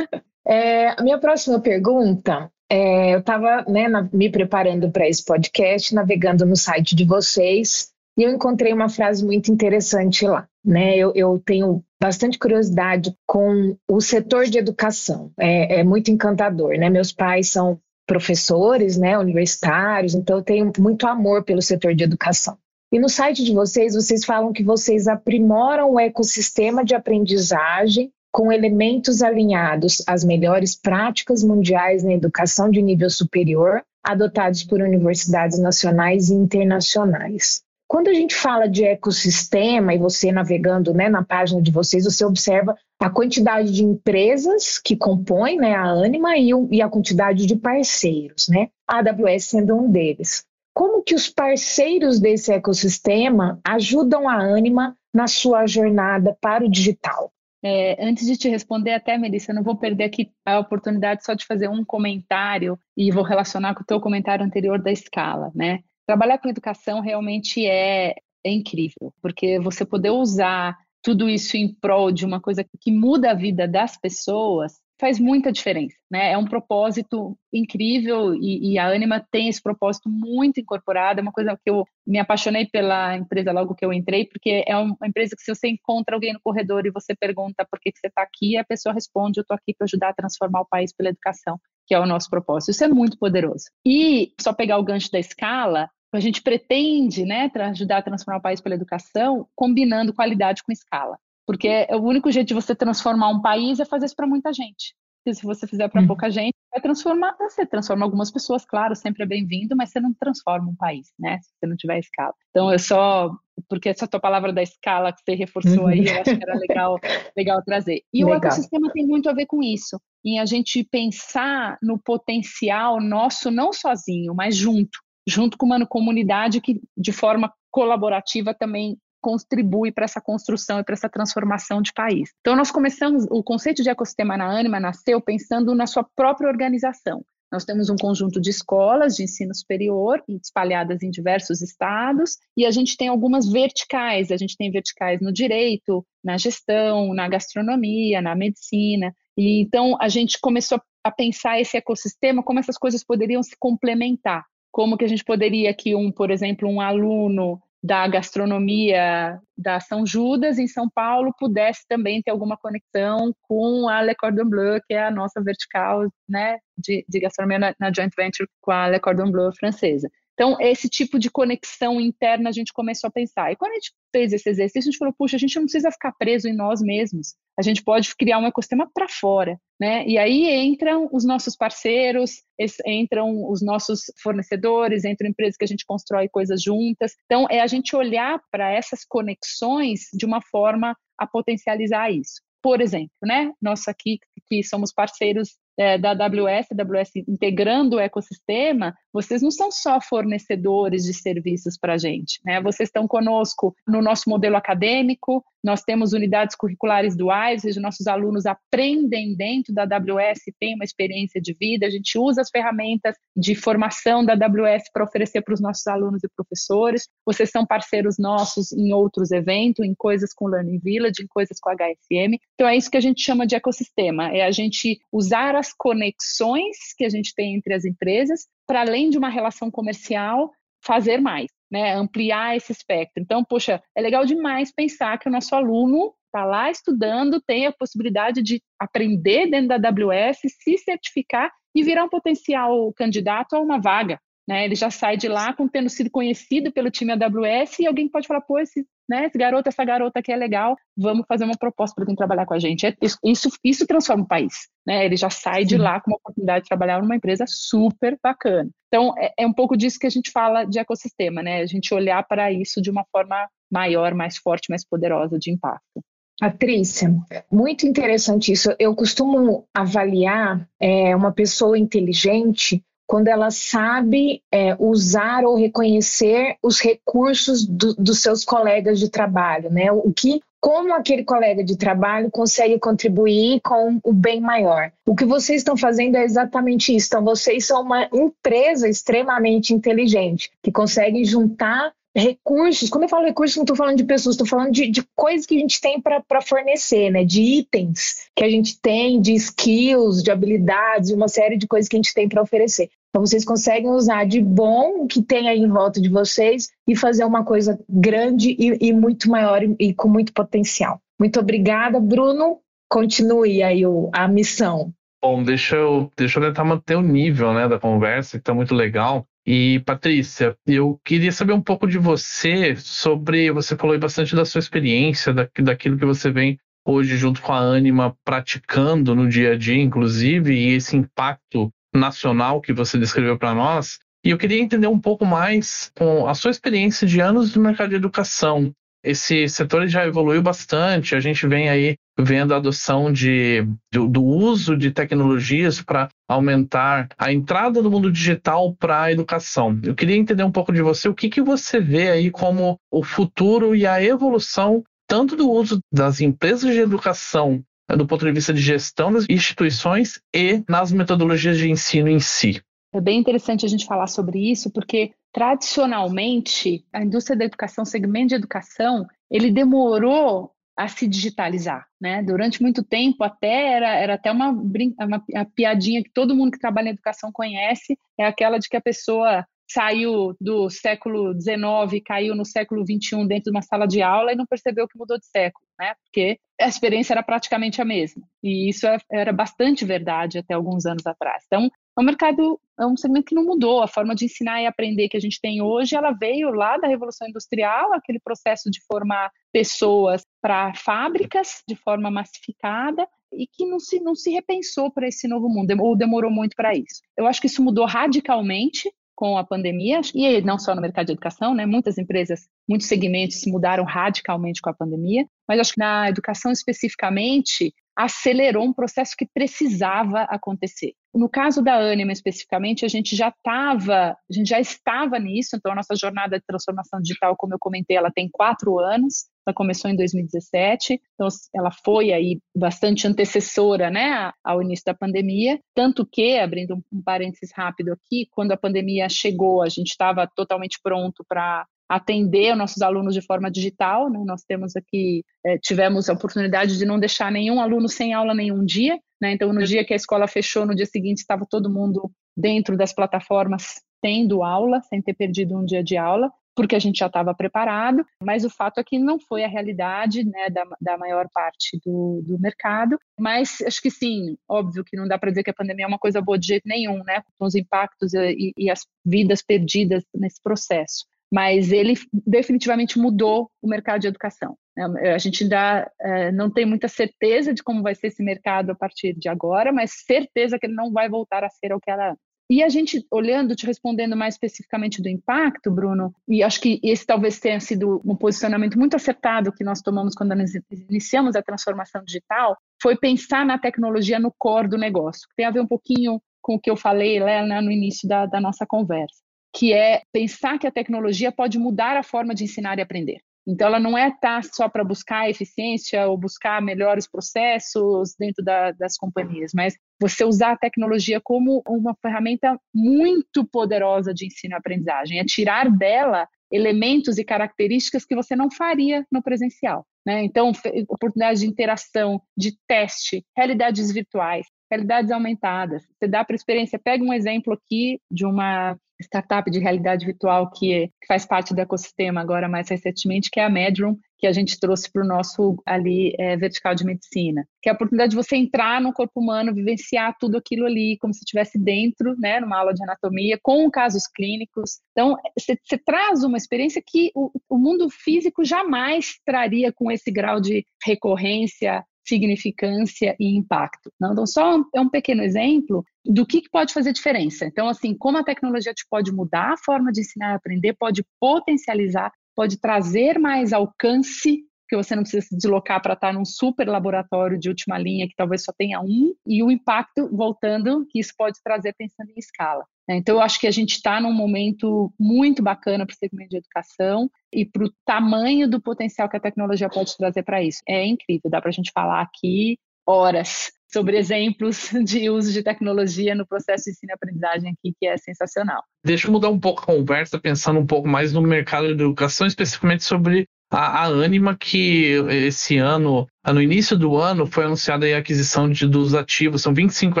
É, 0.48 0.90
a 0.90 1.02
minha 1.02 1.18
próxima 1.18 1.58
pergunta 1.58 2.48
é, 2.70 3.14
eu 3.14 3.18
estava 3.18 3.64
né, 3.68 3.88
me 4.12 4.30
preparando 4.30 4.88
para 4.92 5.08
esse 5.08 5.24
podcast, 5.24 5.92
navegando 5.92 6.46
no 6.46 6.54
site 6.54 6.94
de 6.94 7.04
vocês, 7.04 7.88
e 8.16 8.22
eu 8.22 8.30
encontrei 8.30 8.72
uma 8.72 8.88
frase 8.88 9.26
muito 9.26 9.50
interessante 9.50 10.24
lá. 10.24 10.48
Né? 10.66 10.96
Eu, 10.96 11.12
eu 11.14 11.40
tenho 11.44 11.82
bastante 12.00 12.38
curiosidade 12.38 13.14
com 13.24 13.76
o 13.88 14.00
setor 14.00 14.46
de 14.46 14.58
educação, 14.58 15.30
é, 15.38 15.80
é 15.80 15.84
muito 15.84 16.10
encantador. 16.10 16.76
Né? 16.76 16.90
Meus 16.90 17.12
pais 17.12 17.50
são 17.50 17.80
professores 18.06 18.96
né, 18.96 19.18
universitários, 19.18 20.14
então 20.14 20.36
eu 20.38 20.42
tenho 20.42 20.72
muito 20.78 21.06
amor 21.06 21.44
pelo 21.44 21.62
setor 21.62 21.94
de 21.94 22.04
educação. 22.04 22.56
E 22.92 23.00
no 23.00 23.08
site 23.08 23.44
de 23.44 23.52
vocês, 23.52 23.94
vocês 23.94 24.24
falam 24.24 24.52
que 24.52 24.62
vocês 24.62 25.08
aprimoram 25.08 25.92
o 25.92 26.00
ecossistema 26.00 26.84
de 26.84 26.94
aprendizagem 26.94 28.12
com 28.32 28.52
elementos 28.52 29.22
alinhados 29.22 30.02
às 30.06 30.22
melhores 30.22 30.76
práticas 30.76 31.42
mundiais 31.42 32.04
na 32.04 32.12
educação 32.12 32.70
de 32.70 32.82
nível 32.82 33.10
superior, 33.10 33.82
adotados 34.04 34.62
por 34.62 34.80
universidades 34.80 35.58
nacionais 35.58 36.28
e 36.28 36.34
internacionais. 36.34 37.62
Quando 37.88 38.08
a 38.08 38.14
gente 38.14 38.34
fala 38.34 38.68
de 38.68 38.84
ecossistema, 38.84 39.94
e 39.94 39.98
você 39.98 40.32
navegando 40.32 40.92
né, 40.92 41.08
na 41.08 41.24
página 41.24 41.62
de 41.62 41.70
vocês, 41.70 42.04
você 42.04 42.24
observa 42.24 42.76
a 43.00 43.08
quantidade 43.08 43.72
de 43.72 43.84
empresas 43.84 44.78
que 44.78 44.96
compõem 44.96 45.56
né, 45.56 45.74
a 45.74 45.84
Anima 45.84 46.36
e, 46.36 46.50
e 46.72 46.82
a 46.82 46.88
quantidade 46.88 47.46
de 47.46 47.54
parceiros, 47.54 48.48
né? 48.48 48.68
A 48.88 48.98
AWS 48.98 49.44
sendo 49.44 49.76
um 49.76 49.90
deles. 49.90 50.44
Como 50.74 51.02
que 51.02 51.14
os 51.14 51.30
parceiros 51.30 52.18
desse 52.18 52.52
ecossistema 52.52 53.60
ajudam 53.64 54.28
a 54.28 54.34
Anima 54.34 54.96
na 55.14 55.28
sua 55.28 55.66
jornada 55.66 56.36
para 56.40 56.64
o 56.64 56.70
digital? 56.70 57.32
É, 57.64 58.04
antes 58.04 58.26
de 58.26 58.36
te 58.36 58.48
responder, 58.48 58.92
até, 58.92 59.16
Melissa, 59.16 59.52
eu 59.52 59.56
não 59.56 59.62
vou 59.62 59.76
perder 59.76 60.04
aqui 60.04 60.30
a 60.44 60.58
oportunidade 60.58 61.24
só 61.24 61.34
de 61.34 61.46
fazer 61.46 61.68
um 61.68 61.84
comentário 61.84 62.78
e 62.96 63.10
vou 63.10 63.22
relacionar 63.22 63.74
com 63.74 63.82
o 63.82 63.86
teu 63.86 64.00
comentário 64.00 64.44
anterior 64.44 64.80
da 64.80 64.92
escala, 64.92 65.50
né? 65.54 65.80
Trabalhar 66.06 66.38
com 66.38 66.48
educação 66.48 67.00
realmente 67.00 67.66
é, 67.66 68.14
é 68.44 68.50
incrível, 68.50 69.12
porque 69.20 69.58
você 69.58 69.84
poder 69.84 70.10
usar 70.10 70.76
tudo 71.02 71.28
isso 71.28 71.56
em 71.56 71.72
prol 71.72 72.10
de 72.10 72.24
uma 72.24 72.40
coisa 72.40 72.64
que 72.80 72.90
muda 72.90 73.30
a 73.30 73.34
vida 73.34 73.68
das 73.68 73.96
pessoas 73.96 74.80
faz 74.98 75.20
muita 75.20 75.52
diferença, 75.52 75.96
né? 76.10 76.32
É 76.32 76.38
um 76.38 76.46
propósito 76.46 77.38
incrível 77.52 78.34
e, 78.34 78.72
e, 78.72 78.78
a 78.78 78.88
Anima 78.88 79.24
tem 79.30 79.48
esse 79.48 79.62
propósito 79.62 80.08
muito 80.08 80.58
incorporado. 80.58 81.20
É 81.20 81.22
uma 81.22 81.32
coisa 81.32 81.58
que 81.62 81.70
eu 81.70 81.84
me 82.06 82.18
apaixonei 82.18 82.66
pela 82.66 83.16
empresa 83.16 83.52
logo 83.52 83.74
que 83.74 83.84
eu 83.84 83.92
entrei, 83.92 84.26
porque 84.26 84.64
é 84.66 84.76
uma 84.76 84.96
empresa 85.04 85.36
que 85.36 85.42
se 85.42 85.54
você 85.54 85.68
encontra 85.68 86.16
alguém 86.16 86.32
no 86.32 86.40
corredor 86.40 86.86
e 86.86 86.90
você 86.90 87.14
pergunta 87.14 87.66
por 87.70 87.78
que, 87.78 87.92
que 87.92 87.98
você 87.98 88.06
está 88.06 88.22
aqui, 88.22 88.56
a 88.56 88.64
pessoa 88.64 88.94
responde: 88.94 89.38
eu 89.38 89.42
estou 89.42 89.54
aqui 89.54 89.74
para 89.74 89.84
ajudar 89.84 90.08
a 90.10 90.14
transformar 90.14 90.62
o 90.62 90.68
país 90.68 90.92
pela 90.94 91.10
educação. 91.10 91.60
Que 91.86 91.94
é 91.94 92.00
o 92.00 92.06
nosso 92.06 92.28
propósito. 92.28 92.70
Isso 92.70 92.84
é 92.84 92.88
muito 92.88 93.18
poderoso. 93.18 93.66
E 93.86 94.32
só 94.40 94.52
pegar 94.52 94.78
o 94.78 94.84
gancho 94.84 95.10
da 95.10 95.18
escala, 95.18 95.88
a 96.12 96.20
gente 96.20 96.42
pretende 96.42 97.24
né, 97.24 97.50
ajudar 97.54 97.98
a 97.98 98.02
transformar 98.02 98.38
o 98.38 98.42
país 98.42 98.60
pela 98.60 98.74
educação, 98.74 99.46
combinando 99.54 100.14
qualidade 100.14 100.62
com 100.62 100.72
escala. 100.72 101.18
Porque 101.46 101.68
é 101.68 101.94
o 101.94 102.02
único 102.02 102.30
jeito 102.30 102.48
de 102.48 102.54
você 102.54 102.74
transformar 102.74 103.28
um 103.28 103.40
país 103.40 103.78
é 103.78 103.84
fazer 103.84 104.06
isso 104.06 104.16
para 104.16 104.26
muita 104.26 104.52
gente. 104.52 104.94
se 105.32 105.44
você 105.44 105.66
fizer 105.66 105.88
para 105.88 106.00
uhum. 106.00 106.06
pouca 106.06 106.30
gente, 106.30 106.54
vai 106.72 106.80
transformar, 106.80 107.36
você 107.38 107.64
transforma 107.64 108.04
algumas 108.04 108.30
pessoas, 108.30 108.64
claro, 108.64 108.96
sempre 108.96 109.22
é 109.22 109.26
bem-vindo, 109.26 109.76
mas 109.76 109.90
você 109.90 110.00
não 110.00 110.12
transforma 110.12 110.68
um 110.68 110.76
país, 110.76 111.08
né? 111.18 111.38
Se 111.40 111.50
você 111.58 111.66
não 111.66 111.76
tiver 111.76 111.98
escala. 111.98 112.34
Então, 112.50 112.72
eu 112.72 112.78
só, 112.78 113.30
porque 113.68 113.88
essa 113.88 114.06
tua 114.06 114.20
palavra 114.20 114.52
da 114.52 114.62
escala 114.62 115.12
que 115.12 115.20
você 115.24 115.34
reforçou 115.34 115.86
aí, 115.86 116.06
eu 116.06 116.20
acho 116.20 116.36
que 116.36 116.42
era 116.42 116.58
legal, 116.58 116.98
legal 117.36 117.62
trazer. 117.62 118.02
E 118.12 118.24
legal. 118.24 118.34
o 118.34 118.36
ecossistema 118.36 118.90
tem 118.92 119.06
muito 119.06 119.28
a 119.28 119.32
ver 119.32 119.46
com 119.46 119.62
isso, 119.62 120.00
em 120.24 120.38
a 120.38 120.44
gente 120.44 120.84
pensar 120.84 121.78
no 121.82 121.98
potencial 121.98 123.00
nosso, 123.00 123.50
não 123.50 123.72
sozinho, 123.72 124.34
mas 124.34 124.56
junto, 124.56 124.98
junto 125.28 125.56
com 125.56 125.66
uma 125.66 125.86
comunidade 125.86 126.60
que, 126.60 126.80
de 126.96 127.12
forma 127.12 127.52
colaborativa, 127.70 128.54
também 128.54 128.96
contribui 129.20 129.90
para 129.90 130.04
essa 130.04 130.20
construção 130.20 130.78
e 130.78 130.84
para 130.84 130.94
essa 130.94 131.08
transformação 131.08 131.82
de 131.82 131.92
país. 131.92 132.30
Então, 132.40 132.54
nós 132.54 132.70
começamos, 132.70 133.26
o 133.28 133.42
conceito 133.42 133.82
de 133.82 133.90
ecossistema 133.90 134.36
na 134.36 134.46
Anima 134.46 134.78
nasceu 134.78 135.20
pensando 135.20 135.74
na 135.74 135.86
sua 135.86 136.06
própria 136.14 136.48
organização. 136.48 137.24
Nós 137.50 137.64
temos 137.64 137.88
um 137.88 137.96
conjunto 137.96 138.40
de 138.40 138.50
escolas 138.50 139.14
de 139.14 139.22
ensino 139.22 139.54
superior 139.54 140.22
espalhadas 140.28 141.02
em 141.02 141.10
diversos 141.10 141.62
estados 141.62 142.36
e 142.56 142.66
a 142.66 142.70
gente 142.70 142.96
tem 142.96 143.08
algumas 143.08 143.50
verticais. 143.50 144.30
A 144.30 144.36
gente 144.36 144.56
tem 144.56 144.70
verticais 144.70 145.20
no 145.20 145.32
direito, 145.32 146.04
na 146.24 146.36
gestão, 146.36 147.14
na 147.14 147.28
gastronomia, 147.28 148.20
na 148.20 148.34
medicina. 148.34 149.14
E 149.36 149.60
então 149.60 149.96
a 150.00 150.08
gente 150.08 150.38
começou 150.40 150.80
a 151.04 151.10
pensar 151.10 151.60
esse 151.60 151.76
ecossistema, 151.76 152.42
como 152.42 152.58
essas 152.58 152.76
coisas 152.76 153.04
poderiam 153.04 153.42
se 153.42 153.56
complementar. 153.58 154.44
Como 154.72 154.96
que 154.96 155.04
a 155.04 155.08
gente 155.08 155.24
poderia 155.24 155.72
que 155.72 155.94
um, 155.94 156.10
por 156.10 156.30
exemplo, 156.30 156.68
um 156.68 156.80
aluno 156.80 157.60
da 157.82 158.06
gastronomia 158.08 159.38
da 159.56 159.78
São 159.80 160.04
Judas, 160.04 160.58
em 160.58 160.66
São 160.66 160.88
Paulo, 160.88 161.32
pudesse 161.38 161.86
também 161.88 162.20
ter 162.22 162.30
alguma 162.30 162.56
conexão 162.56 163.32
com 163.42 163.88
a 163.88 164.02
Le 164.02 164.14
Cordon 164.14 164.48
Bleu, 164.48 164.80
que 164.86 164.94
é 164.94 165.04
a 165.04 165.10
nossa 165.10 165.42
vertical 165.42 166.06
né, 166.28 166.58
de, 166.76 167.04
de 167.08 167.20
gastronomia 167.20 167.58
na, 167.58 167.74
na, 167.78 167.92
joint 167.94 168.12
venture 168.16 168.48
com 168.60 168.72
a 168.72 168.88
Le 168.88 168.98
Cordon 168.98 169.30
Bleu 169.30 169.50
francesa. 169.58 170.08
Então, 170.36 170.60
esse 170.60 170.86
tipo 170.86 171.18
de 171.18 171.30
conexão 171.30 171.98
interna 171.98 172.50
a 172.50 172.52
gente 172.52 172.70
começou 172.70 173.08
a 173.08 173.10
pensar. 173.10 173.50
E 173.50 173.56
quando 173.56 173.72
a 173.72 173.74
gente 173.76 173.92
fez 174.12 174.34
esse 174.34 174.48
exercício, 174.50 174.90
a 174.90 174.92
gente 174.92 174.98
falou, 174.98 175.14
puxa, 175.16 175.36
a 175.36 175.38
gente 175.38 175.56
não 175.56 175.62
precisa 175.62 175.90
ficar 175.90 176.12
preso 176.12 176.46
em 176.46 176.54
nós 176.54 176.82
mesmos. 176.82 177.34
A 177.58 177.62
gente 177.62 177.82
pode 177.82 178.14
criar 178.14 178.38
um 178.38 178.46
ecossistema 178.46 178.86
para 178.92 179.08
fora, 179.08 179.58
né? 179.80 180.06
E 180.06 180.18
aí 180.18 180.44
entram 180.66 181.08
os 181.10 181.24
nossos 181.24 181.56
parceiros, 181.56 182.42
entram 182.86 183.50
os 183.50 183.62
nossos 183.62 184.12
fornecedores, 184.22 185.06
entram 185.06 185.30
empresas 185.30 185.56
que 185.56 185.64
a 185.64 185.68
gente 185.68 185.86
constrói 185.86 186.28
coisas 186.28 186.62
juntas. 186.62 187.14
Então, 187.24 187.46
é 187.50 187.60
a 187.60 187.66
gente 187.66 187.96
olhar 187.96 188.38
para 188.52 188.70
essas 188.70 189.06
conexões 189.06 190.08
de 190.12 190.26
uma 190.26 190.42
forma 190.42 190.94
a 191.18 191.26
potencializar 191.26 192.10
isso. 192.10 192.42
Por 192.62 192.82
exemplo, 192.82 193.16
né? 193.22 193.52
Nós 193.62 193.88
aqui 193.88 194.18
que 194.48 194.62
somos 194.62 194.92
parceiros 194.92 195.56
é, 195.78 195.98
da 195.98 196.10
AWS, 196.10 196.68
AWS 196.72 197.10
integrando 197.28 197.96
o 197.96 198.00
ecossistema, 198.00 198.94
vocês 199.12 199.42
não 199.42 199.50
são 199.50 199.70
só 199.70 200.00
fornecedores 200.00 201.04
de 201.04 201.14
serviços 201.14 201.76
para 201.78 201.94
a 201.94 201.98
gente, 201.98 202.40
né? 202.44 202.60
Vocês 202.60 202.88
estão 202.88 203.06
conosco 203.06 203.74
no 203.86 204.00
nosso 204.00 204.28
modelo 204.28 204.56
acadêmico, 204.56 205.44
nós 205.66 205.82
temos 205.82 206.12
unidades 206.12 206.54
curriculares 206.54 207.16
duais, 207.16 207.64
ou 207.64 207.68
seja, 207.68 207.80
nossos 207.80 208.06
alunos 208.06 208.46
aprendem 208.46 209.34
dentro 209.34 209.74
da 209.74 209.82
AWS, 209.82 210.44
têm 210.60 210.76
uma 210.76 210.84
experiência 210.84 211.40
de 211.40 211.52
vida, 211.54 211.86
a 211.86 211.90
gente 211.90 212.16
usa 212.16 212.40
as 212.40 212.50
ferramentas 212.50 213.16
de 213.36 213.56
formação 213.56 214.24
da 214.24 214.34
AWS 214.34 214.84
para 214.92 215.02
oferecer 215.02 215.42
para 215.42 215.54
os 215.54 215.60
nossos 215.60 215.84
alunos 215.88 216.22
e 216.22 216.28
professores. 216.28 217.08
Vocês 217.26 217.50
são 217.50 217.66
parceiros 217.66 218.16
nossos 218.16 218.72
em 218.72 218.92
outros 218.92 219.32
eventos, 219.32 219.84
em 219.84 219.92
coisas 219.92 220.32
com 220.32 220.46
Learning 220.46 220.78
Village, 220.78 221.20
em 221.20 221.26
coisas 221.26 221.58
com 221.58 221.70
HSM. 221.70 222.38
Então 222.54 222.68
é 222.68 222.76
isso 222.76 222.88
que 222.88 222.96
a 222.96 223.00
gente 223.00 223.20
chama 223.20 223.44
de 223.44 223.56
ecossistema, 223.56 224.30
é 224.30 224.44
a 224.44 224.52
gente 224.52 225.00
usar 225.12 225.56
as 225.56 225.72
conexões 225.72 226.94
que 226.96 227.04
a 227.04 227.08
gente 227.08 227.34
tem 227.34 227.56
entre 227.56 227.74
as 227.74 227.84
empresas 227.84 228.46
para 228.68 228.82
além 228.82 229.10
de 229.10 229.18
uma 229.18 229.28
relação 229.28 229.68
comercial, 229.68 230.52
fazer 230.80 231.18
mais 231.18 231.55
né, 231.70 231.94
ampliar 231.94 232.56
esse 232.56 232.72
espectro. 232.72 233.22
Então, 233.22 233.44
poxa, 233.44 233.82
é 233.96 234.00
legal 234.00 234.24
demais 234.24 234.72
pensar 234.72 235.18
que 235.18 235.28
o 235.28 235.32
nosso 235.32 235.54
aluno 235.54 236.14
está 236.26 236.44
lá 236.44 236.70
estudando, 236.70 237.40
tem 237.40 237.66
a 237.66 237.72
possibilidade 237.72 238.42
de 238.42 238.62
aprender 238.78 239.48
dentro 239.50 239.68
da 239.68 239.88
AWS, 239.88 240.38
se 240.62 240.78
certificar 240.78 241.50
e 241.74 241.82
virar 241.82 242.04
um 242.04 242.08
potencial 242.08 242.92
candidato 242.94 243.54
a 243.54 243.60
uma 243.60 243.80
vaga. 243.80 244.20
Né? 244.48 244.64
Ele 244.64 244.74
já 244.74 244.90
sai 244.90 245.16
de 245.16 245.28
lá 245.28 245.52
com 245.52 245.66
tendo 245.66 245.88
sido 245.88 246.10
conhecido 246.10 246.72
pelo 246.72 246.90
time 246.90 247.12
AWS 247.12 247.80
e 247.80 247.86
alguém 247.86 248.08
pode 248.08 248.26
falar, 248.26 248.42
pô, 248.42 248.58
esse, 248.58 248.86
né, 249.08 249.26
esse 249.26 249.38
garoto, 249.38 249.68
essa 249.68 249.84
garota 249.84 250.18
aqui 250.18 250.32
é 250.32 250.36
legal, 250.36 250.76
vamos 250.96 251.26
fazer 251.26 251.44
uma 251.44 251.56
proposta 251.56 251.94
para 251.94 252.04
vir 252.04 252.16
trabalhar 252.16 252.46
com 252.46 252.54
a 252.54 252.58
gente. 252.58 252.86
É, 252.86 252.94
isso, 253.24 253.50
isso 253.62 253.86
transforma 253.86 254.24
o 254.24 254.28
país. 254.28 254.68
Né? 254.86 255.04
Ele 255.04 255.16
já 255.16 255.30
sai 255.30 255.64
de 255.64 255.76
lá 255.76 256.00
com 256.00 256.10
uma 256.10 256.18
oportunidade 256.18 256.64
de 256.64 256.68
trabalhar 256.68 257.00
numa 257.00 257.16
empresa 257.16 257.44
super 257.46 258.18
bacana. 258.22 258.68
Então, 258.88 259.14
é, 259.18 259.32
é 259.38 259.46
um 259.46 259.52
pouco 259.52 259.76
disso 259.76 259.98
que 259.98 260.06
a 260.06 260.10
gente 260.10 260.30
fala 260.30 260.64
de 260.64 260.78
ecossistema, 260.78 261.42
né? 261.42 261.60
A 261.60 261.66
gente 261.66 261.92
olhar 261.92 262.22
para 262.26 262.52
isso 262.52 262.80
de 262.80 262.90
uma 262.90 263.04
forma 263.10 263.48
maior, 263.70 264.14
mais 264.14 264.36
forte, 264.36 264.70
mais 264.70 264.86
poderosa 264.86 265.38
de 265.38 265.50
impacto. 265.50 266.00
Patrícia, 266.38 267.10
muito 267.50 267.86
interessante 267.86 268.52
isso. 268.52 268.74
Eu 268.78 268.94
costumo 268.94 269.66
avaliar 269.74 270.68
é, 270.78 271.16
uma 271.16 271.32
pessoa 271.32 271.78
inteligente 271.78 272.84
quando 273.06 273.28
ela 273.28 273.50
sabe 273.50 274.42
é, 274.52 274.76
usar 274.78 275.44
ou 275.44 275.56
reconhecer 275.56 276.56
os 276.62 276.80
recursos 276.80 277.64
do, 277.66 277.94
dos 277.94 278.20
seus 278.20 278.44
colegas 278.44 278.98
de 278.98 279.08
trabalho, 279.08 279.70
né? 279.70 279.90
O 279.92 280.12
que 280.12 280.40
como 280.60 280.92
aquele 280.94 281.22
colega 281.22 281.62
de 281.62 281.76
trabalho 281.76 282.28
consegue 282.28 282.76
contribuir 282.78 283.60
com 283.60 284.00
o 284.02 284.12
bem 284.12 284.40
maior. 284.40 284.90
O 285.06 285.14
que 285.14 285.24
vocês 285.24 285.60
estão 285.60 285.76
fazendo 285.76 286.16
é 286.16 286.24
exatamente 286.24 286.92
isso. 286.92 287.06
Então, 287.06 287.22
vocês 287.22 287.66
são 287.66 287.82
uma 287.82 288.08
empresa 288.12 288.88
extremamente 288.88 289.72
inteligente, 289.72 290.50
que 290.60 290.72
consegue 290.72 291.24
juntar 291.24 291.92
recursos. 292.16 292.88
Quando 292.88 293.04
eu 293.04 293.08
falo 293.08 293.26
recursos, 293.26 293.56
não 293.56 293.64
estou 293.64 293.76
falando 293.76 293.98
de 293.98 294.04
pessoas, 294.04 294.34
estou 294.34 294.46
falando 294.46 294.72
de, 294.72 294.90
de, 294.90 295.02
coisas 295.14 295.46
que 295.46 295.54
a 295.54 295.58
gente 295.58 295.80
tem 295.80 296.00
para 296.00 296.40
fornecer, 296.40 297.10
né? 297.10 297.24
De 297.24 297.42
itens 297.42 298.28
que 298.34 298.42
a 298.42 298.48
gente 298.48 298.80
tem, 298.80 299.20
de 299.20 299.34
skills, 299.34 300.22
de 300.22 300.30
habilidades, 300.30 301.10
uma 301.10 301.28
série 301.28 301.56
de 301.56 301.66
coisas 301.66 301.88
que 301.88 301.96
a 301.96 301.98
gente 301.98 302.14
tem 302.14 302.28
para 302.28 302.42
oferecer. 302.42 302.88
Então, 303.10 303.24
vocês 303.24 303.44
conseguem 303.44 303.90
usar 303.90 304.24
de 304.24 304.40
bom 304.40 305.06
que 305.06 305.22
tem 305.22 305.48
aí 305.48 305.58
em 305.58 305.68
volta 305.68 306.00
de 306.00 306.08
vocês 306.08 306.70
e 306.88 306.96
fazer 306.96 307.24
uma 307.24 307.44
coisa 307.44 307.78
grande 307.88 308.56
e, 308.58 308.88
e 308.88 308.92
muito 308.92 309.30
maior 309.30 309.62
e, 309.62 309.76
e, 309.78 309.94
com 309.94 310.08
muito 310.08 310.32
potencial. 310.32 311.00
Muito 311.18 311.40
obrigada, 311.40 312.00
Bruno. 312.00 312.58
Continue 312.90 313.62
aí 313.62 313.86
o, 313.86 314.10
a 314.12 314.28
missão. 314.28 314.92
Bom, 315.22 315.42
deixa 315.42 315.76
eu, 315.76 316.10
deixa 316.16 316.38
eu 316.38 316.44
tentar 316.44 316.64
manter 316.64 316.94
o 316.94 317.02
nível 317.02 317.52
né, 317.52 317.66
da 317.66 317.78
conversa, 317.78 318.36
que 318.36 318.42
está 318.42 318.54
muito 318.54 318.74
legal. 318.74 319.26
E, 319.46 319.78
Patrícia, 319.86 320.56
eu 320.66 321.00
queria 321.04 321.30
saber 321.30 321.52
um 321.52 321.62
pouco 321.62 321.86
de 321.86 321.98
você 321.98 322.74
sobre. 322.74 323.52
Você 323.52 323.76
falou 323.76 323.96
bastante 323.96 324.34
da 324.34 324.44
sua 324.44 324.58
experiência, 324.58 325.32
da, 325.32 325.48
daquilo 325.60 325.96
que 325.96 326.04
você 326.04 326.32
vem 326.32 326.58
hoje 326.84 327.16
junto 327.16 327.40
com 327.40 327.52
a 327.52 327.58
Anima 327.58 328.16
praticando 328.24 329.14
no 329.14 329.28
dia 329.28 329.52
a 329.52 329.56
dia, 329.56 329.80
inclusive, 329.80 330.52
e 330.52 330.74
esse 330.74 330.96
impacto 330.96 331.70
nacional 331.94 332.60
que 332.60 332.72
você 332.72 332.98
descreveu 332.98 333.38
para 333.38 333.54
nós. 333.54 334.00
E 334.24 334.30
eu 334.30 334.38
queria 334.38 334.60
entender 334.60 334.88
um 334.88 334.98
pouco 334.98 335.24
mais 335.24 335.92
com 335.96 336.26
a 336.26 336.34
sua 336.34 336.50
experiência 336.50 337.06
de 337.06 337.20
anos 337.20 337.54
no 337.54 337.62
mercado 337.62 337.90
de 337.90 337.96
educação. 337.96 338.72
Esse 339.04 339.48
setor 339.48 339.86
já 339.86 340.04
evoluiu 340.04 340.42
bastante, 340.42 341.14
a 341.14 341.20
gente 341.20 341.46
vem 341.46 341.68
aí 341.68 341.96
vendo 342.18 342.54
a 342.54 342.56
adoção 342.56 343.12
de, 343.12 343.66
do, 343.92 344.08
do 344.08 344.24
uso 344.24 344.76
de 344.76 344.90
tecnologias 344.90 345.82
para 345.82 346.08
aumentar 346.28 347.08
a 347.18 347.32
entrada 347.32 347.82
do 347.82 347.90
mundo 347.90 348.10
digital 348.10 348.74
para 348.74 349.02
a 349.02 349.12
educação. 349.12 349.78
Eu 349.82 349.94
queria 349.94 350.16
entender 350.16 350.42
um 350.42 350.52
pouco 350.52 350.72
de 350.72 350.82
você, 350.82 351.08
o 351.08 351.14
que, 351.14 351.28
que 351.28 351.42
você 351.42 351.78
vê 351.78 352.10
aí 352.10 352.30
como 352.30 352.76
o 352.90 353.02
futuro 353.02 353.76
e 353.76 353.86
a 353.86 354.02
evolução 354.02 354.82
tanto 355.08 355.36
do 355.36 355.50
uso 355.50 355.78
das 355.92 356.20
empresas 356.20 356.72
de 356.72 356.80
educação 356.80 357.62
do 357.94 358.06
ponto 358.06 358.24
de 358.24 358.32
vista 358.32 358.52
de 358.52 358.60
gestão 358.60 359.12
das 359.12 359.26
instituições 359.28 360.20
e 360.34 360.64
nas 360.68 360.90
metodologias 360.90 361.56
de 361.56 361.70
ensino 361.70 362.08
em 362.08 362.18
si. 362.18 362.60
É 362.92 363.00
bem 363.00 363.20
interessante 363.20 363.64
a 363.64 363.68
gente 363.68 363.86
falar 363.86 364.06
sobre 364.06 364.50
isso, 364.50 364.70
porque 364.70 365.12
tradicionalmente 365.32 366.84
a 366.92 367.04
indústria 367.04 367.36
da 367.36 367.44
educação, 367.44 367.84
o 367.84 367.86
segmento 367.86 368.28
de 368.28 368.34
educação, 368.34 369.06
ele 369.30 369.50
demorou 369.50 370.50
a 370.76 370.88
se 370.88 371.06
digitalizar, 371.06 371.86
né? 372.00 372.22
Durante 372.22 372.60
muito 372.60 372.84
tempo 372.84 373.24
até 373.24 373.72
era, 373.72 373.94
era 373.94 374.14
até 374.14 374.30
uma, 374.30 374.50
uma, 374.50 375.24
piadinha 375.54 376.02
que 376.02 376.10
todo 376.12 376.34
mundo 376.34 376.52
que 376.52 376.58
trabalha 376.58 376.88
em 376.88 376.92
educação 376.92 377.30
conhece, 377.32 377.98
é 378.18 378.26
aquela 378.26 378.58
de 378.58 378.68
que 378.68 378.76
a 378.76 378.80
pessoa 378.80 379.46
saiu 379.68 380.36
do 380.40 380.70
século 380.70 381.32
XIX, 381.34 382.02
caiu 382.04 382.36
no 382.36 382.44
século 382.44 382.84
XXI 382.84 383.26
dentro 383.26 383.44
de 383.44 383.50
uma 383.50 383.62
sala 383.62 383.86
de 383.86 384.00
aula 384.00 384.32
e 384.32 384.36
não 384.36 384.46
percebeu 384.46 384.86
que 384.86 384.98
mudou 384.98 385.18
de 385.18 385.26
século, 385.26 385.66
né? 385.78 385.94
Porque 386.04 386.38
a 386.60 386.68
experiência 386.68 387.14
era 387.14 387.22
praticamente 387.22 387.82
a 387.82 387.84
mesma. 387.84 388.22
E 388.42 388.68
isso 388.68 388.86
é, 388.86 388.98
era 389.10 389.32
bastante 389.32 389.84
verdade 389.84 390.38
até 390.38 390.54
alguns 390.54 390.86
anos 390.86 391.06
atrás. 391.06 391.42
Então, 391.46 391.68
é 391.98 392.00
um 392.00 392.04
mercado, 392.04 392.60
é 392.78 392.86
um 392.86 392.96
segmento 392.96 393.26
que 393.26 393.34
não 393.34 393.44
mudou. 393.44 393.82
A 393.82 393.88
forma 393.88 394.14
de 394.14 394.26
ensinar 394.26 394.62
e 394.62 394.66
aprender 394.66 395.08
que 395.08 395.16
a 395.16 395.20
gente 395.20 395.40
tem 395.40 395.60
hoje, 395.60 395.96
ela 395.96 396.12
veio 396.12 396.50
lá 396.50 396.76
da 396.78 396.86
Revolução 396.86 397.28
Industrial, 397.28 397.92
aquele 397.92 398.20
processo 398.20 398.70
de 398.70 398.80
formar 398.86 399.30
pessoas 399.52 400.22
para 400.46 400.72
fábricas 400.74 401.64
de 401.66 401.74
forma 401.74 402.08
massificada 402.08 403.04
e 403.32 403.48
que 403.48 403.66
não 403.66 403.80
se, 403.80 403.98
não 403.98 404.14
se 404.14 404.30
repensou 404.30 404.92
para 404.92 405.08
esse 405.08 405.26
novo 405.26 405.48
mundo, 405.48 405.74
ou 405.80 405.96
demorou 405.96 406.30
muito 406.30 406.54
para 406.54 406.72
isso. 406.72 407.02
Eu 407.18 407.26
acho 407.26 407.40
que 407.40 407.48
isso 407.48 407.60
mudou 407.60 407.84
radicalmente 407.84 408.88
com 409.12 409.36
a 409.36 409.42
pandemia, 409.42 410.00
e 410.14 410.40
não 410.42 410.56
só 410.56 410.72
no 410.72 410.80
mercado 410.80 411.06
de 411.06 411.12
educação, 411.12 411.52
né? 411.52 411.66
Muitas 411.66 411.98
empresas, 411.98 412.46
muitos 412.68 412.86
segmentos 412.86 413.44
mudaram 413.46 413.82
radicalmente 413.82 414.60
com 414.62 414.70
a 414.70 414.74
pandemia, 414.74 415.26
mas 415.48 415.58
acho 415.58 415.72
que 415.72 415.80
na 415.80 416.08
educação 416.08 416.52
especificamente 416.52 417.74
acelerou 417.96 418.62
um 418.62 418.72
processo 418.72 419.16
que 419.18 419.26
precisava 419.26 420.20
acontecer. 420.24 420.92
No 421.12 421.28
caso 421.28 421.60
da 421.60 421.76
Anima 421.76 422.12
especificamente, 422.12 422.84
a 422.84 422.88
gente 422.88 423.16
já 423.16 423.30
estava, 423.30 424.10
a 424.10 424.32
gente 424.32 424.48
já 424.48 424.60
estava 424.60 425.18
nisso, 425.18 425.56
então 425.56 425.72
a 425.72 425.74
nossa 425.74 425.96
jornada 425.96 426.38
de 426.38 426.44
transformação 426.46 427.00
digital, 427.00 427.34
como 427.36 427.54
eu 427.54 427.58
comentei, 427.58 427.96
ela 427.96 428.12
tem 428.12 428.28
quatro 428.30 428.78
anos, 428.78 429.24
ela 429.46 429.54
começou 429.54 429.90
em 429.90 429.96
2017, 429.96 431.00
então 431.14 431.28
ela 431.54 431.70
foi 431.70 432.12
aí 432.12 432.40
bastante 432.54 433.06
antecessora, 433.06 433.90
né, 433.90 434.32
ao 434.42 434.60
início 434.60 434.84
da 434.84 434.94
pandemia, 434.94 435.60
tanto 435.74 436.04
que, 436.04 436.38
abrindo 436.38 436.82
um 436.92 437.02
parênteses 437.02 437.50
rápido 437.54 437.92
aqui, 437.92 438.26
quando 438.32 438.52
a 438.52 438.56
pandemia 438.56 439.08
chegou, 439.08 439.62
a 439.62 439.68
gente 439.68 439.88
estava 439.88 440.26
totalmente 440.26 440.80
pronto 440.82 441.24
para 441.28 441.64
atender 441.88 442.52
os 442.52 442.58
nossos 442.58 442.82
alunos 442.82 443.14
de 443.14 443.22
forma 443.22 443.50
digital. 443.50 444.10
Né? 444.10 444.20
Nós 444.26 444.42
temos 444.42 444.74
aqui, 444.74 445.24
é, 445.44 445.56
tivemos 445.58 446.08
a 446.08 446.14
oportunidade 446.14 446.76
de 446.76 446.84
não 446.84 446.98
deixar 446.98 447.30
nenhum 447.30 447.60
aluno 447.60 447.88
sem 447.88 448.12
aula 448.12 448.34
nenhum 448.34 448.64
dia. 448.64 448.98
Né? 449.20 449.32
Então, 449.32 449.52
no 449.52 449.62
dia 449.62 449.84
que 449.84 449.92
a 449.92 449.96
escola 449.96 450.26
fechou, 450.26 450.66
no 450.66 450.74
dia 450.74 450.86
seguinte 450.86 451.18
estava 451.18 451.46
todo 451.48 451.70
mundo 451.70 452.10
dentro 452.36 452.76
das 452.76 452.92
plataformas 452.92 453.80
tendo 454.02 454.42
aula, 454.42 454.80
sem 454.82 455.00
ter 455.00 455.14
perdido 455.14 455.56
um 455.56 455.64
dia 455.64 455.82
de 455.82 455.96
aula, 455.96 456.30
porque 456.56 456.74
a 456.74 456.78
gente 456.78 456.98
já 456.98 457.06
estava 457.06 457.34
preparado. 457.34 458.04
Mas 458.22 458.44
o 458.44 458.50
fato 458.50 458.80
é 458.80 458.84
que 458.84 458.98
não 458.98 459.20
foi 459.20 459.44
a 459.44 459.48
realidade 459.48 460.24
né, 460.24 460.50
da, 460.50 460.64
da 460.80 460.98
maior 460.98 461.28
parte 461.32 461.78
do, 461.84 462.22
do 462.26 462.38
mercado. 462.40 462.98
Mas 463.20 463.60
acho 463.60 463.80
que 463.80 463.90
sim, 463.90 464.36
óbvio 464.48 464.82
que 464.82 464.96
não 464.96 465.06
dá 465.06 465.18
para 465.18 465.30
dizer 465.30 465.44
que 465.44 465.50
a 465.50 465.54
pandemia 465.54 465.84
é 465.84 465.88
uma 465.88 465.98
coisa 465.98 466.20
boa 466.20 466.38
de 466.38 466.46
jeito 466.46 466.66
nenhum, 466.66 467.04
né? 467.04 467.22
Com 467.38 467.46
os 467.46 467.54
impactos 467.54 468.14
e, 468.14 468.52
e 468.56 468.70
as 468.70 468.86
vidas 469.04 469.42
perdidas 469.42 470.02
nesse 470.14 470.42
processo 470.42 471.04
mas 471.32 471.72
ele 471.72 471.94
definitivamente 472.12 472.98
mudou 472.98 473.50
o 473.60 473.68
mercado 473.68 474.00
de 474.00 474.06
educação. 474.06 474.56
Né? 474.76 475.12
A 475.12 475.18
gente 475.18 475.42
ainda 475.42 475.90
é, 476.00 476.30
não 476.30 476.50
tem 476.50 476.64
muita 476.64 476.88
certeza 476.88 477.52
de 477.52 477.62
como 477.62 477.82
vai 477.82 477.94
ser 477.94 478.08
esse 478.08 478.22
mercado 478.22 478.70
a 478.70 478.74
partir 478.74 479.14
de 479.14 479.28
agora, 479.28 479.72
mas 479.72 480.04
certeza 480.04 480.58
que 480.58 480.66
ele 480.66 480.74
não 480.74 480.92
vai 480.92 481.08
voltar 481.08 481.42
a 481.42 481.50
ser 481.50 481.72
o 481.72 481.80
que 481.80 481.90
era 481.90 482.10
antes. 482.10 482.25
E 482.48 482.62
a 482.62 482.68
gente, 482.68 483.04
olhando, 483.10 483.56
te 483.56 483.66
respondendo 483.66 484.16
mais 484.16 484.34
especificamente 484.34 485.02
do 485.02 485.08
impacto, 485.08 485.70
Bruno, 485.70 486.14
e 486.28 486.44
acho 486.44 486.60
que 486.60 486.78
esse 486.82 487.04
talvez 487.04 487.40
tenha 487.40 487.58
sido 487.58 488.00
um 488.04 488.14
posicionamento 488.14 488.78
muito 488.78 488.94
acertado 488.94 489.52
que 489.52 489.64
nós 489.64 489.82
tomamos 489.82 490.14
quando 490.14 490.34
nós 490.34 490.52
iniciamos 490.88 491.34
a 491.34 491.42
transformação 491.42 492.04
digital, 492.04 492.56
foi 492.80 492.96
pensar 492.96 493.44
na 493.44 493.58
tecnologia 493.58 494.20
no 494.20 494.32
core 494.38 494.68
do 494.68 494.78
negócio, 494.78 495.28
que 495.28 495.34
tem 495.36 495.46
a 495.46 495.50
ver 495.50 495.60
um 495.60 495.66
pouquinho 495.66 496.22
com 496.40 496.54
o 496.54 496.60
que 496.60 496.70
eu 496.70 496.76
falei 496.76 497.18
né, 497.18 497.60
no 497.60 497.72
início 497.72 498.08
da, 498.08 498.26
da 498.26 498.40
nossa 498.40 498.64
conversa 498.64 499.26
que 499.56 499.72
é 499.72 500.02
pensar 500.12 500.58
que 500.58 500.66
a 500.66 500.70
tecnologia 500.70 501.32
pode 501.32 501.58
mudar 501.58 501.96
a 501.96 502.02
forma 502.02 502.34
de 502.34 502.44
ensinar 502.44 502.78
e 502.78 502.82
aprender. 502.82 503.22
Então, 503.46 503.68
ela 503.68 503.78
não 503.78 503.96
é 503.96 504.10
tá 504.10 504.42
só 504.42 504.68
para 504.68 504.82
buscar 504.82 505.30
eficiência 505.30 506.06
ou 506.08 506.18
buscar 506.18 506.60
melhores 506.60 507.08
processos 507.08 508.14
dentro 508.18 508.44
da, 508.44 508.72
das 508.72 508.96
companhias, 508.96 509.52
mas 509.54 509.76
você 510.00 510.24
usar 510.24 510.52
a 510.52 510.58
tecnologia 510.58 511.20
como 511.22 511.62
uma 511.66 511.94
ferramenta 512.02 512.58
muito 512.74 513.46
poderosa 513.46 514.12
de 514.12 514.26
ensino 514.26 514.54
e 514.54 514.56
aprendizagem, 514.56 515.20
é 515.20 515.24
tirar 515.24 515.70
dela 515.70 516.26
elementos 516.50 517.18
e 517.18 517.24
características 517.24 518.04
que 518.04 518.14
você 518.14 518.34
não 518.34 518.50
faria 518.50 519.04
no 519.10 519.22
presencial. 519.22 519.86
Né? 520.04 520.24
Então, 520.24 520.52
oportunidade 520.88 521.40
de 521.40 521.46
interação, 521.46 522.20
de 522.36 522.56
teste, 522.68 523.24
realidades 523.36 523.90
virtuais, 523.90 524.46
realidades 524.70 525.10
aumentadas. 525.10 525.82
Você 525.98 526.08
dá 526.08 526.24
para 526.24 526.36
experiência. 526.36 526.78
Pega 526.78 527.04
um 527.04 527.12
exemplo 527.12 527.52
aqui 527.52 528.00
de 528.10 528.24
uma 528.24 528.76
startup 529.00 529.50
de 529.50 529.58
realidade 529.58 530.06
virtual 530.06 530.50
que, 530.50 530.90
faz 531.06 531.24
parte 531.24 531.54
do 531.54 531.60
ecossistema 531.60 532.20
agora 532.20 532.48
mais 532.48 532.68
recentemente, 532.68 533.30
que 533.30 533.38
é 533.38 533.44
a 533.44 533.50
Medroom, 533.50 533.96
que 534.18 534.26
a 534.26 534.32
gente 534.32 534.58
trouxe 534.58 534.90
para 534.90 535.04
o 535.04 535.06
nosso 535.06 535.62
ali 535.66 536.14
é, 536.18 536.36
vertical 536.36 536.74
de 536.74 536.84
medicina, 536.84 537.46
que 537.62 537.68
é 537.68 537.72
a 537.72 537.74
oportunidade 537.74 538.10
de 538.10 538.16
você 538.16 538.34
entrar 538.34 538.80
no 538.80 538.92
corpo 538.92 539.20
humano, 539.20 539.54
vivenciar 539.54 540.16
tudo 540.18 540.38
aquilo 540.38 540.66
ali, 540.66 540.96
como 540.98 541.12
se 541.12 541.20
estivesse 541.20 541.58
dentro, 541.58 542.16
né, 542.18 542.40
numa 542.40 542.58
aula 542.58 542.72
de 542.72 542.82
anatomia, 542.82 543.38
com 543.42 543.70
casos 543.70 544.06
clínicos. 544.06 544.80
Então, 544.92 545.16
você 545.38 545.78
traz 545.78 546.24
uma 546.24 546.38
experiência 546.38 546.82
que 546.84 547.10
o, 547.14 547.30
o 547.48 547.58
mundo 547.58 547.88
físico 547.90 548.44
jamais 548.44 549.18
traria 549.24 549.72
com 549.72 549.90
esse 549.90 550.10
grau 550.10 550.40
de 550.40 550.64
recorrência, 550.84 551.84
significância 552.06 553.16
e 553.18 553.36
impacto. 553.36 553.92
Não? 554.00 554.12
Então, 554.12 554.26
só 554.26 554.62
é 554.74 554.80
um 554.80 554.88
pequeno 554.88 555.22
exemplo 555.22 555.84
do 556.04 556.24
que, 556.24 556.40
que, 556.40 556.50
pode 556.50 556.72
fazer 556.72 556.92
diferença. 556.92 557.44
Então, 557.46 557.68
assim, 557.68 557.96
como 557.96 558.18
a 558.18 558.24
tecnologia 558.24 558.72
te 558.72 558.86
pode 558.88 559.12
mudar 559.12 559.52
a 559.52 559.56
forma 559.56 559.90
de 559.90 560.00
ensinar 560.00 560.32
e 560.32 560.36
aprender, 560.36 560.74
pode 560.78 561.04
potencializar, 561.20 562.12
pode 562.34 562.60
trazer 562.60 563.18
mais 563.18 563.52
alcance 563.52 564.44
que 564.68 564.76
você 564.76 564.94
não 564.94 565.02
precisa 565.02 565.26
se 565.26 565.36
deslocar 565.36 565.80
para 565.80 565.94
estar 565.94 566.12
num 566.12 566.24
super 566.24 566.68
laboratório 566.68 567.38
de 567.38 567.48
última 567.48 567.78
linha 567.78 568.06
que 568.08 568.14
talvez 568.16 568.44
só 568.44 568.52
tenha 568.56 568.80
um, 568.80 569.14
e 569.26 569.42
o 569.42 569.50
impacto, 569.50 570.08
voltando, 570.14 570.86
que 570.90 571.00
isso 571.00 571.12
pode 571.16 571.38
trazer 571.42 571.74
pensando 571.78 572.10
em 572.10 572.18
escala. 572.18 572.64
Né? 572.88 572.96
Então, 572.96 573.16
eu 573.16 573.20
acho 573.20 573.40
que 573.40 573.46
a 573.46 573.50
gente 573.50 573.72
está 573.72 574.00
num 574.00 574.12
momento 574.12 574.92
muito 574.98 575.42
bacana 575.42 575.86
para 575.86 575.94
o 575.94 575.96
segmento 575.96 576.30
de 576.30 576.38
educação 576.38 577.10
e 577.32 577.44
para 577.44 577.64
o 577.64 577.72
tamanho 577.84 578.48
do 578.48 578.60
potencial 578.60 579.08
que 579.08 579.16
a 579.16 579.20
tecnologia 579.20 579.68
pode 579.68 579.96
trazer 579.96 580.22
para 580.22 580.42
isso. 580.42 580.60
É 580.68 580.84
incrível, 580.84 581.30
dá 581.30 581.40
para 581.40 581.50
a 581.50 581.52
gente 581.52 581.72
falar 581.72 582.02
aqui 582.02 582.58
horas 582.86 583.50
sobre 583.72 583.98
exemplos 583.98 584.70
de 584.84 585.10
uso 585.10 585.32
de 585.32 585.42
tecnologia 585.42 586.14
no 586.14 586.26
processo 586.26 586.64
de 586.64 586.70
ensino 586.70 586.92
e 586.92 586.94
aprendizagem 586.94 587.50
aqui, 587.50 587.74
que 587.78 587.86
é 587.86 587.96
sensacional. 587.96 588.62
Deixa 588.84 589.08
eu 589.08 589.12
mudar 589.12 589.28
um 589.28 589.40
pouco 589.40 589.62
a 589.62 589.66
conversa, 589.66 590.18
pensando 590.18 590.60
um 590.60 590.66
pouco 590.66 590.88
mais 590.88 591.12
no 591.12 591.20
mercado 591.20 591.66
de 591.66 591.82
educação, 591.82 592.26
especificamente 592.26 592.84
sobre 592.84 593.28
a, 593.50 593.84
a 593.84 593.86
Anima, 593.86 594.36
que 594.36 594.94
esse 595.08 595.56
ano, 595.58 596.06
no 596.26 596.42
início 596.42 596.76
do 596.76 596.96
ano, 596.96 597.26
foi 597.26 597.44
anunciada 597.44 597.86
a 597.86 597.98
aquisição 597.98 598.50
de, 598.50 598.66
dos 598.66 598.94
ativos, 598.94 599.42
são 599.42 599.54
25 599.54 600.00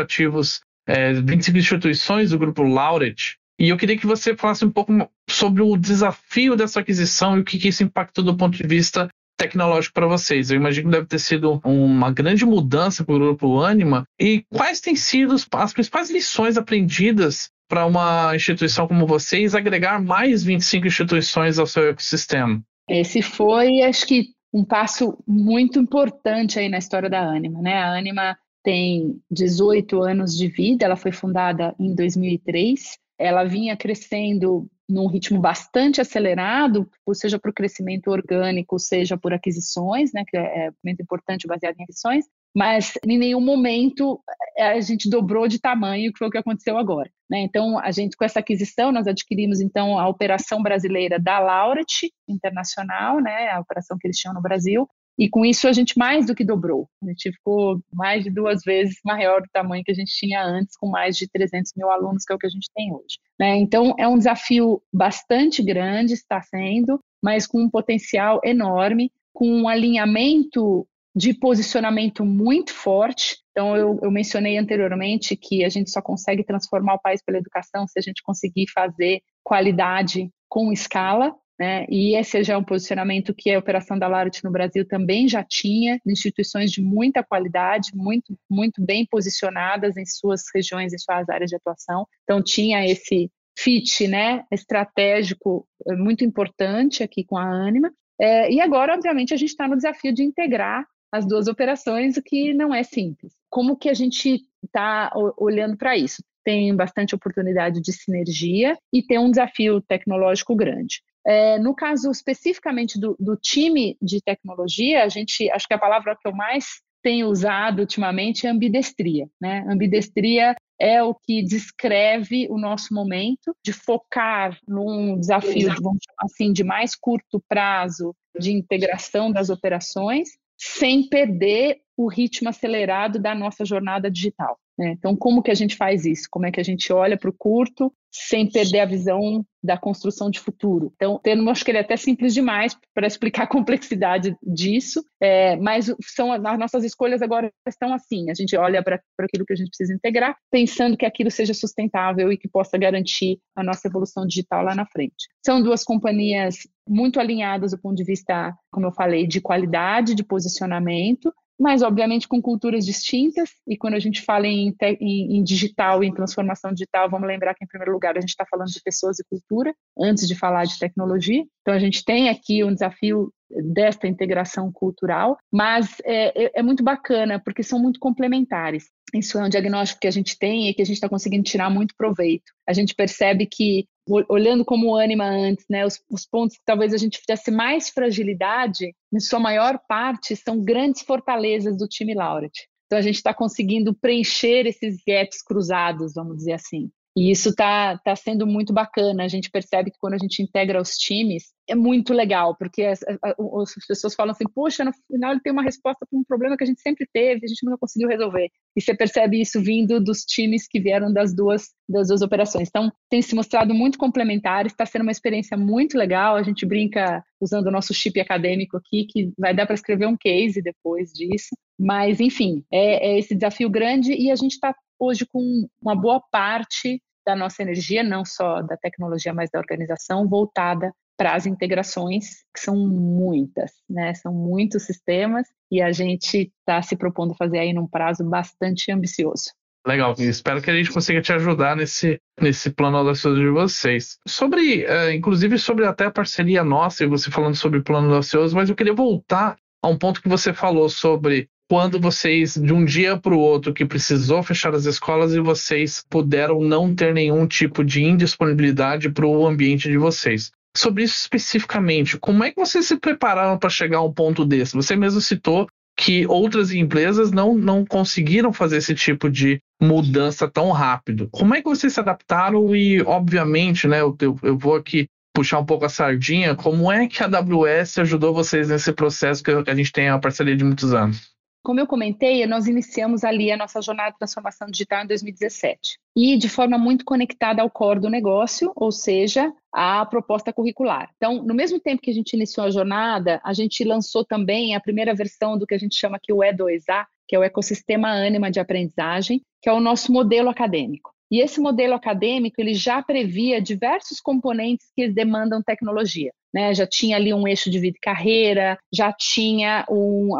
ativos, 0.00 0.60
é, 0.86 1.12
25 1.12 1.58
instituições 1.58 2.30
do 2.30 2.38
grupo 2.38 2.62
Laureate. 2.62 3.38
E 3.58 3.68
eu 3.70 3.76
queria 3.76 3.96
que 3.96 4.06
você 4.06 4.36
falasse 4.36 4.64
um 4.64 4.70
pouco 4.70 4.92
sobre 5.30 5.62
o 5.62 5.76
desafio 5.76 6.56
dessa 6.56 6.80
aquisição 6.80 7.36
e 7.36 7.40
o 7.40 7.44
que, 7.44 7.58
que 7.58 7.68
isso 7.68 7.82
impactou 7.82 8.22
do 8.22 8.36
ponto 8.36 8.56
de 8.56 8.66
vista 8.66 9.08
tecnológico 9.38 9.94
para 9.94 10.06
vocês. 10.06 10.50
Eu 10.50 10.56
imagino 10.56 10.90
que 10.90 10.96
deve 10.96 11.06
ter 11.06 11.18
sido 11.18 11.60
uma 11.64 12.10
grande 12.10 12.44
mudança 12.44 13.04
para 13.04 13.14
o 13.14 13.18
grupo 13.18 13.62
Anima. 13.62 14.04
E 14.20 14.44
quais 14.50 14.80
têm 14.80 14.96
sido 14.96 15.34
as 15.52 15.72
principais 15.72 16.10
lições 16.10 16.56
aprendidas 16.56 17.50
para 17.68 17.86
uma 17.86 18.34
instituição 18.34 18.86
como 18.86 19.06
vocês 19.06 19.54
agregar 19.54 20.02
mais 20.02 20.42
25 20.42 20.86
instituições 20.86 21.58
ao 21.58 21.66
seu 21.66 21.88
ecossistema? 21.88 22.62
Esse 22.88 23.22
foi, 23.22 23.82
acho 23.82 24.06
que, 24.06 24.34
um 24.52 24.64
passo 24.64 25.18
muito 25.26 25.78
importante 25.78 26.58
aí 26.58 26.68
na 26.68 26.78
história 26.78 27.10
da 27.10 27.20
Anima, 27.20 27.60
né? 27.60 27.74
A 27.74 27.96
Anima 27.96 28.38
tem 28.62 29.20
18 29.30 30.02
anos 30.02 30.36
de 30.36 30.48
vida, 30.48 30.84
ela 30.84 30.96
foi 30.96 31.12
fundada 31.12 31.74
em 31.78 31.94
2003. 31.94 32.98
Ela 33.18 33.44
vinha 33.44 33.76
crescendo 33.76 34.68
num 34.88 35.08
ritmo 35.08 35.40
bastante 35.40 36.00
acelerado, 36.00 36.88
seja 37.12 37.38
por 37.38 37.52
crescimento 37.52 38.08
orgânico, 38.10 38.78
seja 38.78 39.16
por 39.16 39.32
aquisições, 39.32 40.12
né, 40.12 40.24
que 40.26 40.36
é 40.36 40.70
muito 40.84 41.02
importante 41.02 41.46
baseado 41.46 41.76
em 41.78 41.82
aquisições, 41.82 42.24
mas 42.56 42.94
em 43.06 43.18
nenhum 43.18 43.40
momento 43.42 44.18
eh, 44.56 44.70
a 44.70 44.80
gente 44.80 45.10
dobrou 45.10 45.46
de 45.46 45.60
tamanho, 45.60 46.10
que 46.10 46.18
foi 46.18 46.28
o 46.28 46.30
que 46.30 46.38
aconteceu 46.38 46.78
agora. 46.78 47.10
Né? 47.28 47.40
Então, 47.40 47.78
a 47.78 47.90
gente, 47.90 48.16
com 48.16 48.24
essa 48.24 48.38
aquisição, 48.38 48.90
nós 48.90 49.06
adquirimos 49.06 49.60
então 49.60 49.98
a 49.98 50.08
operação 50.08 50.62
brasileira 50.62 51.18
da 51.20 51.38
Lauret 51.38 52.10
Internacional, 52.26 53.20
né, 53.20 53.50
a 53.50 53.60
operação 53.60 53.98
que 54.00 54.06
eles 54.06 54.16
tinham 54.16 54.32
no 54.32 54.40
Brasil, 54.40 54.88
e 55.18 55.28
com 55.28 55.44
isso 55.44 55.68
a 55.68 55.72
gente 55.72 55.98
mais 55.98 56.26
do 56.26 56.34
que 56.34 56.44
dobrou. 56.44 56.88
A 57.02 57.08
gente 57.08 57.30
ficou 57.30 57.78
mais 57.92 58.24
de 58.24 58.30
duas 58.30 58.62
vezes 58.64 58.96
maior 59.04 59.42
do 59.42 59.48
tamanho 59.52 59.84
que 59.84 59.92
a 59.92 59.94
gente 59.94 60.12
tinha 60.16 60.42
antes, 60.42 60.78
com 60.78 60.88
mais 60.88 61.14
de 61.18 61.28
300 61.28 61.72
mil 61.76 61.90
alunos, 61.90 62.24
que 62.24 62.32
é 62.32 62.36
o 62.36 62.38
que 62.38 62.46
a 62.46 62.50
gente 62.50 62.70
tem 62.74 62.90
hoje. 62.90 63.18
Né? 63.38 63.56
Então, 63.56 63.94
é 63.98 64.08
um 64.08 64.16
desafio 64.16 64.80
bastante 64.90 65.62
grande, 65.62 66.14
está 66.14 66.40
sendo, 66.40 66.98
mas 67.22 67.46
com 67.46 67.60
um 67.60 67.68
potencial 67.68 68.40
enorme, 68.42 69.12
com 69.34 69.46
um 69.46 69.68
alinhamento 69.68 70.86
de 71.16 71.32
posicionamento 71.32 72.26
muito 72.26 72.74
forte. 72.74 73.38
Então, 73.50 73.74
eu, 73.74 73.98
eu 74.02 74.10
mencionei 74.10 74.58
anteriormente 74.58 75.34
que 75.34 75.64
a 75.64 75.68
gente 75.70 75.90
só 75.90 76.02
consegue 76.02 76.44
transformar 76.44 76.94
o 76.94 77.00
país 77.00 77.22
pela 77.24 77.38
educação 77.38 77.88
se 77.88 77.98
a 77.98 78.02
gente 78.02 78.22
conseguir 78.22 78.66
fazer 78.68 79.22
qualidade 79.42 80.30
com 80.46 80.70
escala, 80.70 81.34
né? 81.58 81.86
E 81.88 82.14
esse 82.14 82.44
já 82.44 82.52
é 82.52 82.56
um 82.58 82.62
posicionamento 82.62 83.34
que 83.34 83.50
a 83.50 83.58
operação 83.58 83.98
da 83.98 84.06
Larit 84.06 84.44
no 84.44 84.50
Brasil 84.50 84.86
também 84.86 85.26
já 85.26 85.42
tinha, 85.42 85.98
instituições 86.06 86.70
de 86.70 86.82
muita 86.82 87.24
qualidade, 87.24 87.92
muito, 87.94 88.38
muito 88.50 88.84
bem 88.84 89.06
posicionadas 89.10 89.96
em 89.96 90.04
suas 90.04 90.42
regiões, 90.54 90.92
em 90.92 90.98
suas 90.98 91.26
áreas 91.30 91.48
de 91.48 91.56
atuação. 91.56 92.06
Então, 92.24 92.42
tinha 92.42 92.84
esse 92.84 93.30
fit 93.58 94.06
né, 94.06 94.44
estratégico 94.52 95.66
eh, 95.88 95.96
muito 95.96 96.22
importante 96.22 97.02
aqui 97.02 97.24
com 97.24 97.38
a 97.38 97.66
Anima. 97.66 97.90
É, 98.20 98.52
e 98.52 98.60
agora, 98.60 98.92
obviamente, 98.92 99.32
a 99.32 99.36
gente 99.38 99.48
está 99.48 99.66
no 99.66 99.76
desafio 99.76 100.12
de 100.12 100.22
integrar 100.22 100.84
as 101.12 101.26
duas 101.26 101.48
operações, 101.48 102.16
o 102.16 102.22
que 102.22 102.52
não 102.52 102.74
é 102.74 102.82
simples. 102.82 103.32
Como 103.50 103.76
que 103.76 103.88
a 103.88 103.94
gente 103.94 104.42
está 104.64 105.10
olhando 105.38 105.76
para 105.76 105.96
isso? 105.96 106.22
Tem 106.44 106.74
bastante 106.74 107.14
oportunidade 107.14 107.80
de 107.80 107.92
sinergia 107.92 108.76
e 108.92 109.02
tem 109.02 109.18
um 109.18 109.30
desafio 109.30 109.80
tecnológico 109.80 110.54
grande. 110.54 111.02
É, 111.26 111.58
no 111.58 111.74
caso 111.74 112.10
especificamente 112.10 113.00
do, 113.00 113.16
do, 113.18 113.36
time 113.36 113.96
de 114.00 114.20
tecnologia, 114.20 115.02
a 115.02 115.08
gente, 115.08 115.50
acho 115.50 115.66
que 115.66 115.74
a 115.74 115.78
palavra 115.78 116.16
que 116.16 116.28
eu 116.28 116.32
mais 116.32 116.66
tenho 117.02 117.28
usado 117.28 117.80
ultimamente 117.80 118.46
é 118.46 118.50
ambidestria. 118.50 119.28
Né? 119.40 119.64
Ambidestria 119.68 120.54
é 120.80 121.02
o 121.02 121.14
que 121.14 121.42
descreve 121.42 122.46
o 122.50 122.58
nosso 122.58 122.94
momento 122.94 123.56
de 123.64 123.72
focar 123.72 124.58
num 124.68 125.18
desafio, 125.18 125.68
vamos 125.82 126.00
chamar 126.04 126.24
assim, 126.24 126.52
de 126.52 126.62
mais 126.62 126.94
curto 126.94 127.42
prazo 127.48 128.14
de 128.38 128.52
integração 128.52 129.32
das 129.32 129.50
operações, 129.50 130.30
sem 130.56 131.08
perder 131.08 131.80
o 131.96 132.08
ritmo 132.08 132.48
acelerado 132.48 133.18
da 133.18 133.34
nossa 133.34 133.64
jornada 133.64 134.10
digital. 134.10 134.58
Né? 134.78 134.90
Então, 134.90 135.16
como 135.16 135.42
que 135.42 135.50
a 135.50 135.54
gente 135.54 135.76
faz 135.76 136.04
isso? 136.04 136.28
Como 136.30 136.46
é 136.46 136.52
que 136.52 136.60
a 136.60 136.64
gente 136.64 136.92
olha 136.92 137.16
para 137.16 137.30
o 137.30 137.36
curto 137.36 137.92
sem 138.28 138.50
perder 138.50 138.80
a 138.80 138.86
visão 138.86 139.44
da 139.62 139.76
construção 139.76 140.30
de 140.30 140.40
futuro? 140.40 140.92
Então, 140.94 141.18
termo 141.22 141.50
acho 141.50 141.64
que 141.64 141.70
ele 141.70 141.78
é 141.78 141.80
até 141.80 141.96
simples 141.96 142.32
demais 142.32 142.76
para 142.94 143.06
explicar 143.06 143.44
a 143.44 143.46
complexidade 143.48 144.36
disso, 144.42 145.04
é, 145.20 145.56
mas 145.56 145.92
são 146.02 146.32
as 146.32 146.58
nossas 146.58 146.84
escolhas 146.84 147.22
agora 147.22 147.52
estão 147.66 147.92
assim. 147.92 148.30
A 148.30 148.34
gente 148.34 148.56
olha 148.56 148.82
para 148.82 149.00
aquilo 149.20 149.44
que 149.44 149.52
a 149.52 149.56
gente 149.56 149.68
precisa 149.68 149.94
integrar, 149.94 150.36
pensando 150.50 150.96
que 150.96 151.06
aquilo 151.06 151.30
seja 151.30 151.54
sustentável 151.54 152.32
e 152.32 152.38
que 152.38 152.48
possa 152.48 152.78
garantir 152.78 153.38
a 153.54 153.62
nossa 153.62 153.86
evolução 153.88 154.26
digital 154.26 154.64
lá 154.64 154.74
na 154.74 154.86
frente. 154.86 155.26
São 155.44 155.62
duas 155.62 155.84
companhias 155.84 156.58
muito 156.88 157.20
alinhadas 157.20 157.72
do 157.72 157.78
ponto 157.78 157.96
de 157.96 158.04
vista, 158.04 158.54
como 158.70 158.86
eu 158.86 158.92
falei, 158.92 159.26
de 159.26 159.40
qualidade, 159.40 160.14
de 160.14 160.24
posicionamento, 160.24 161.32
mas 161.58 161.82
obviamente 161.82 162.28
com 162.28 162.40
culturas 162.40 162.84
distintas. 162.84 163.50
E 163.66 163.76
quando 163.76 163.94
a 163.94 163.98
gente 163.98 164.22
fala 164.22 164.46
em, 164.46 164.74
em, 165.00 165.38
em 165.38 165.42
digital, 165.42 166.04
em 166.04 166.12
transformação 166.12 166.72
digital, 166.72 167.10
vamos 167.10 167.26
lembrar 167.26 167.54
que, 167.54 167.64
em 167.64 167.68
primeiro 167.68 167.92
lugar, 167.92 168.16
a 168.16 168.20
gente 168.20 168.30
está 168.30 168.44
falando 168.44 168.68
de 168.68 168.82
pessoas 168.82 169.18
e 169.18 169.24
cultura, 169.24 169.74
antes 169.98 170.28
de 170.28 170.34
falar 170.34 170.64
de 170.64 170.78
tecnologia. 170.78 171.44
Então, 171.62 171.74
a 171.74 171.78
gente 171.78 172.04
tem 172.04 172.28
aqui 172.28 172.62
um 172.62 172.72
desafio 172.72 173.32
desta 173.50 174.08
integração 174.08 174.72
cultural, 174.72 175.38
mas 175.52 175.96
é, 176.04 176.46
é, 176.46 176.50
é 176.56 176.62
muito 176.62 176.82
bacana 176.82 177.40
porque 177.44 177.62
são 177.62 177.78
muito 177.78 178.00
complementares. 178.00 178.88
Isso 179.14 179.38
é 179.38 179.44
um 179.44 179.48
diagnóstico 179.48 180.00
que 180.00 180.08
a 180.08 180.12
gente 180.12 180.36
tem 180.38 180.68
e 180.68 180.74
que 180.74 180.82
a 180.82 180.84
gente 180.84 180.96
está 180.96 181.08
conseguindo 181.08 181.44
tirar 181.44 181.70
muito 181.70 181.94
proveito. 181.96 182.52
A 182.68 182.72
gente 182.72 182.94
percebe 182.94 183.46
que, 183.46 183.86
olhando 184.08 184.64
como 184.64 184.88
o 184.88 184.96
Anima 184.96 185.24
antes, 185.24 185.64
né, 185.68 185.84
os, 185.84 186.00
os, 186.10 186.24
pontos 186.24 186.56
que 186.56 186.62
talvez 186.64 186.94
a 186.94 186.96
gente 186.96 187.20
tivesse 187.20 187.50
mais 187.50 187.88
fragilidade, 187.90 188.94
em 189.12 189.20
sua 189.20 189.40
maior 189.40 189.80
parte, 189.88 190.36
são 190.36 190.62
grandes 190.62 191.02
fortalezas 191.02 191.76
do 191.76 191.88
time 191.88 192.14
Lauret. 192.14 192.68
Então, 192.86 192.98
a 192.98 193.02
gente 193.02 193.16
está 193.16 193.34
conseguindo 193.34 193.94
preencher 193.94 194.66
esses 194.66 195.02
gaps 195.06 195.42
cruzados, 195.42 196.14
vamos 196.14 196.36
dizer 196.36 196.52
assim. 196.52 196.88
E 197.16 197.30
isso 197.30 197.48
está 197.48 197.96
tá 197.96 198.14
sendo 198.14 198.46
muito 198.46 198.74
bacana. 198.74 199.24
A 199.24 199.28
gente 199.28 199.50
percebe 199.50 199.90
que 199.90 199.98
quando 199.98 200.12
a 200.12 200.18
gente 200.18 200.42
integra 200.42 200.78
os 200.78 200.90
times, 200.98 201.44
é 201.66 201.74
muito 201.74 202.12
legal, 202.12 202.54
porque 202.54 202.82
as, 202.82 203.00
as, 203.02 203.86
pessoas 203.88 204.14
falam 204.14 204.32
assim, 204.32 204.44
poxa, 204.54 204.84
no 204.84 204.92
final 205.10 205.32
ele 205.32 205.40
tem 205.40 205.50
uma 205.50 205.62
resposta 205.62 206.06
para 206.08 206.18
um 206.18 206.22
problema 206.22 206.56
que 206.58 206.62
a 206.62 206.66
gente 206.66 206.80
sempre 206.80 207.08
teve, 207.10 207.44
a 207.44 207.48
gente 207.48 207.64
nunca 207.64 207.78
conseguiu 207.78 208.08
resolver. 208.08 208.50
E 208.76 208.82
você 208.82 208.94
percebe 208.94 209.40
isso 209.40 209.60
vindo 209.62 209.98
dos 209.98 210.24
times 210.26 210.68
que 210.68 210.78
vieram 210.78 211.10
das 211.10 211.34
duas, 211.34 211.70
das 211.88 212.08
duas 212.08 212.20
operações. 212.20 212.68
Então, 212.68 212.92
tem 213.08 213.22
se 213.22 213.34
mostrado 213.34 213.74
muito 213.74 213.98
complementar, 213.98 214.66
está 214.66 214.84
sendo 214.84 215.02
uma 215.02 215.10
experiência 215.10 215.56
muito 215.56 215.96
legal. 215.96 216.36
A 216.36 216.42
gente 216.42 216.66
brinca 216.66 217.24
usando 217.40 217.68
o 217.68 217.72
nosso 217.72 217.94
chip 217.94 218.20
acadêmico 218.20 218.76
aqui, 218.76 219.06
que 219.06 219.32
vai 219.38 219.54
dar 219.54 219.64
para 219.64 219.74
escrever 219.74 220.06
um 220.06 220.18
case 220.18 220.60
depois 220.60 221.12
disso. 221.12 221.56
Mas, 221.78 222.20
enfim, 222.20 222.62
é, 222.70 223.08
é 223.08 223.18
esse 223.18 223.34
desafio 223.34 223.70
grande 223.70 224.12
e 224.12 224.30
a 224.30 224.36
gente 224.36 224.52
está 224.52 224.74
hoje 224.98 225.26
com 225.26 225.66
uma 225.80 225.94
boa 225.94 226.20
parte 226.30 227.00
da 227.26 227.34
nossa 227.34 227.62
energia, 227.62 228.02
não 228.02 228.24
só 228.24 228.62
da 228.62 228.76
tecnologia, 228.76 229.34
mas 229.34 229.50
da 229.50 229.58
organização, 229.58 230.28
voltada 230.28 230.92
para 231.16 231.34
as 231.34 231.46
integrações, 231.46 232.44
que 232.54 232.60
são 232.60 232.76
muitas, 232.76 233.72
né? 233.88 234.14
São 234.14 234.32
muitos 234.32 234.84
sistemas 234.84 235.46
e 235.70 235.80
a 235.80 235.90
gente 235.90 236.52
está 236.60 236.80
se 236.82 236.94
propondo 236.94 237.34
fazer 237.34 237.58
aí 237.58 237.72
num 237.72 237.88
prazo 237.88 238.22
bastante 238.22 238.92
ambicioso. 238.92 239.50
Legal, 239.86 240.14
espero 240.18 240.60
que 240.60 240.70
a 240.70 240.74
gente 240.74 240.92
consiga 240.92 241.22
te 241.22 241.32
ajudar 241.32 241.76
nesse, 241.76 242.20
nesse 242.40 242.70
plano 242.70 242.96
audacioso 242.96 243.40
de 243.40 243.48
vocês. 243.48 244.18
Sobre, 244.26 244.84
uh, 244.84 245.12
inclusive 245.12 245.58
sobre 245.58 245.86
até 245.86 246.06
a 246.06 246.10
parceria 246.10 246.64
nossa, 246.64 247.04
e 247.04 247.06
você 247.06 247.30
falando 247.30 247.54
sobre 247.54 247.82
plano 247.82 248.08
audacioso, 248.08 248.54
mas 248.54 248.68
eu 248.68 248.74
queria 248.74 248.92
voltar 248.92 249.56
a 249.80 249.88
um 249.88 249.96
ponto 249.96 250.20
que 250.20 250.28
você 250.28 250.52
falou 250.52 250.88
sobre 250.88 251.48
quando 251.68 252.00
vocês, 252.00 252.54
de 252.54 252.72
um 252.72 252.84
dia 252.84 253.16
para 253.16 253.34
o 253.34 253.38
outro, 253.38 253.74
que 253.74 253.84
precisou 253.84 254.42
fechar 254.42 254.74
as 254.74 254.84
escolas 254.84 255.34
e 255.34 255.40
vocês 255.40 256.04
puderam 256.08 256.60
não 256.60 256.94
ter 256.94 257.12
nenhum 257.12 257.46
tipo 257.46 257.84
de 257.84 258.04
indisponibilidade 258.04 259.10
para 259.10 259.26
o 259.26 259.46
ambiente 259.46 259.88
de 259.88 259.98
vocês. 259.98 260.52
Sobre 260.76 261.04
isso 261.04 261.16
especificamente, 261.16 262.18
como 262.18 262.44
é 262.44 262.50
que 262.50 262.60
vocês 262.60 262.86
se 262.86 262.96
prepararam 262.96 263.58
para 263.58 263.70
chegar 263.70 263.98
a 263.98 264.04
um 264.04 264.12
ponto 264.12 264.44
desse? 264.44 264.74
Você 264.74 264.94
mesmo 264.94 265.20
citou 265.20 265.66
que 265.98 266.26
outras 266.26 266.72
empresas 266.72 267.32
não, 267.32 267.54
não 267.54 267.84
conseguiram 267.84 268.52
fazer 268.52 268.76
esse 268.76 268.94
tipo 268.94 269.30
de 269.30 269.58
mudança 269.80 270.46
tão 270.46 270.70
rápido. 270.70 271.28
Como 271.32 271.54
é 271.54 271.62
que 271.62 271.68
vocês 271.68 271.94
se 271.94 272.00
adaptaram 272.00 272.76
e, 272.76 273.00
obviamente, 273.02 273.88
né, 273.88 274.02
eu, 274.02 274.14
eu, 274.42 274.58
vou 274.58 274.76
aqui 274.76 275.06
puxar 275.34 275.58
um 275.58 275.64
pouco 275.64 275.86
a 275.86 275.88
sardinha, 275.88 276.54
como 276.54 276.92
é 276.92 277.06
que 277.08 277.22
a 277.22 277.26
AWS 277.26 277.98
ajudou 277.98 278.32
vocês 278.32 278.68
nesse 278.68 278.92
processo 278.92 279.42
que 279.42 279.50
a 279.50 279.74
gente 279.74 279.92
tem 279.92 280.08
a 280.08 280.18
parceria 280.18 280.56
de 280.56 280.64
muitos 280.64 280.94
anos? 280.94 281.35
Como 281.66 281.80
eu 281.80 281.86
comentei, 281.88 282.46
nós 282.46 282.68
iniciamos 282.68 283.24
ali 283.24 283.50
a 283.50 283.56
nossa 283.56 283.82
jornada 283.82 284.12
de 284.12 284.18
transformação 284.18 284.68
digital 284.70 285.02
em 285.02 285.08
2017 285.08 285.98
e 286.16 286.38
de 286.38 286.48
forma 286.48 286.78
muito 286.78 287.04
conectada 287.04 287.60
ao 287.60 287.68
core 287.68 287.98
do 287.98 288.08
negócio, 288.08 288.70
ou 288.76 288.92
seja, 288.92 289.52
à 289.72 290.06
proposta 290.06 290.52
curricular. 290.52 291.10
Então, 291.16 291.42
no 291.42 291.52
mesmo 291.52 291.80
tempo 291.80 292.00
que 292.00 292.10
a 292.12 292.14
gente 292.14 292.34
iniciou 292.34 292.66
a 292.66 292.70
jornada, 292.70 293.40
a 293.44 293.52
gente 293.52 293.82
lançou 293.82 294.24
também 294.24 294.76
a 294.76 294.80
primeira 294.80 295.12
versão 295.12 295.58
do 295.58 295.66
que 295.66 295.74
a 295.74 295.78
gente 295.78 295.96
chama 295.96 296.18
aqui 296.18 296.32
o 296.32 296.36
E2A, 296.36 297.04
que 297.26 297.34
é 297.34 297.38
o 297.40 297.42
ecossistema 297.42 298.10
Anima 298.10 298.48
de 298.48 298.60
aprendizagem, 298.60 299.42
que 299.60 299.68
é 299.68 299.72
o 299.72 299.80
nosso 299.80 300.12
modelo 300.12 300.48
acadêmico. 300.48 301.15
E 301.30 301.40
esse 301.40 301.60
modelo 301.60 301.94
acadêmico 301.94 302.60
ele 302.60 302.74
já 302.74 303.02
previa 303.02 303.60
diversos 303.60 304.20
componentes 304.20 304.86
que 304.94 305.08
demandam 305.08 305.62
tecnologia. 305.62 306.32
Né? 306.54 306.72
Já 306.72 306.86
tinha 306.86 307.16
ali 307.16 307.34
um 307.34 307.46
eixo 307.46 307.70
de 307.70 307.78
vida 307.78 307.96
e 307.96 308.00
carreira, 308.00 308.78
já 308.92 309.12
tinha 309.12 309.84
um, 309.90 310.30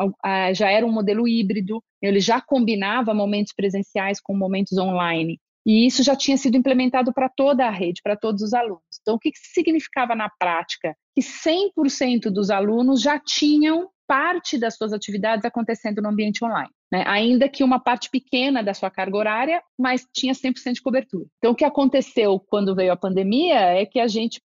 já 0.55 0.71
era 0.71 0.87
um 0.87 0.93
modelo 0.93 1.27
híbrido, 1.27 1.83
ele 2.01 2.21
já 2.21 2.41
combinava 2.41 3.13
momentos 3.13 3.53
presenciais 3.55 4.21
com 4.21 4.35
momentos 4.37 4.79
online. 4.79 5.39
E 5.67 5.85
isso 5.85 6.05
já 6.05 6.15
tinha 6.15 6.37
sido 6.37 6.57
implementado 6.57 7.13
para 7.13 7.29
toda 7.29 7.67
a 7.67 7.71
rede, 7.71 8.01
para 8.01 8.17
todos 8.17 8.41
os 8.41 8.55
alunos. 8.55 8.85
Então, 9.03 9.17
o 9.17 9.19
que 9.19 9.33
significava 9.35 10.15
na 10.15 10.31
prática? 10.39 10.97
Que 11.13 11.21
100% 11.21 12.31
dos 12.31 12.51
alunos 12.51 13.03
já 13.03 13.19
tinham 13.19 13.91
parte 14.07 14.59
das 14.59 14.77
suas 14.77 14.93
atividades 14.93 15.45
acontecendo 15.45 16.01
no 16.03 16.09
ambiente 16.09 16.45
online 16.45 16.71
né? 16.91 17.05
ainda 17.07 17.49
que 17.49 17.65
uma 17.65 17.81
parte 17.81 18.11
pequena 18.11 18.63
da 18.63 18.75
sua 18.75 18.91
carga 18.91 19.17
horária, 19.17 19.63
mas 19.79 20.07
tinha 20.13 20.33
100% 20.33 20.75
de 20.75 20.83
cobertura. 20.83 21.27
Então, 21.39 21.53
o 21.53 21.55
que 21.55 21.65
aconteceu 21.65 22.39
quando 22.39 22.75
veio 22.75 22.93
a 22.93 22.97
pandemia 22.97 23.59
é 23.59 23.85
que 23.85 23.99
a 23.99 24.07
gente, 24.07 24.41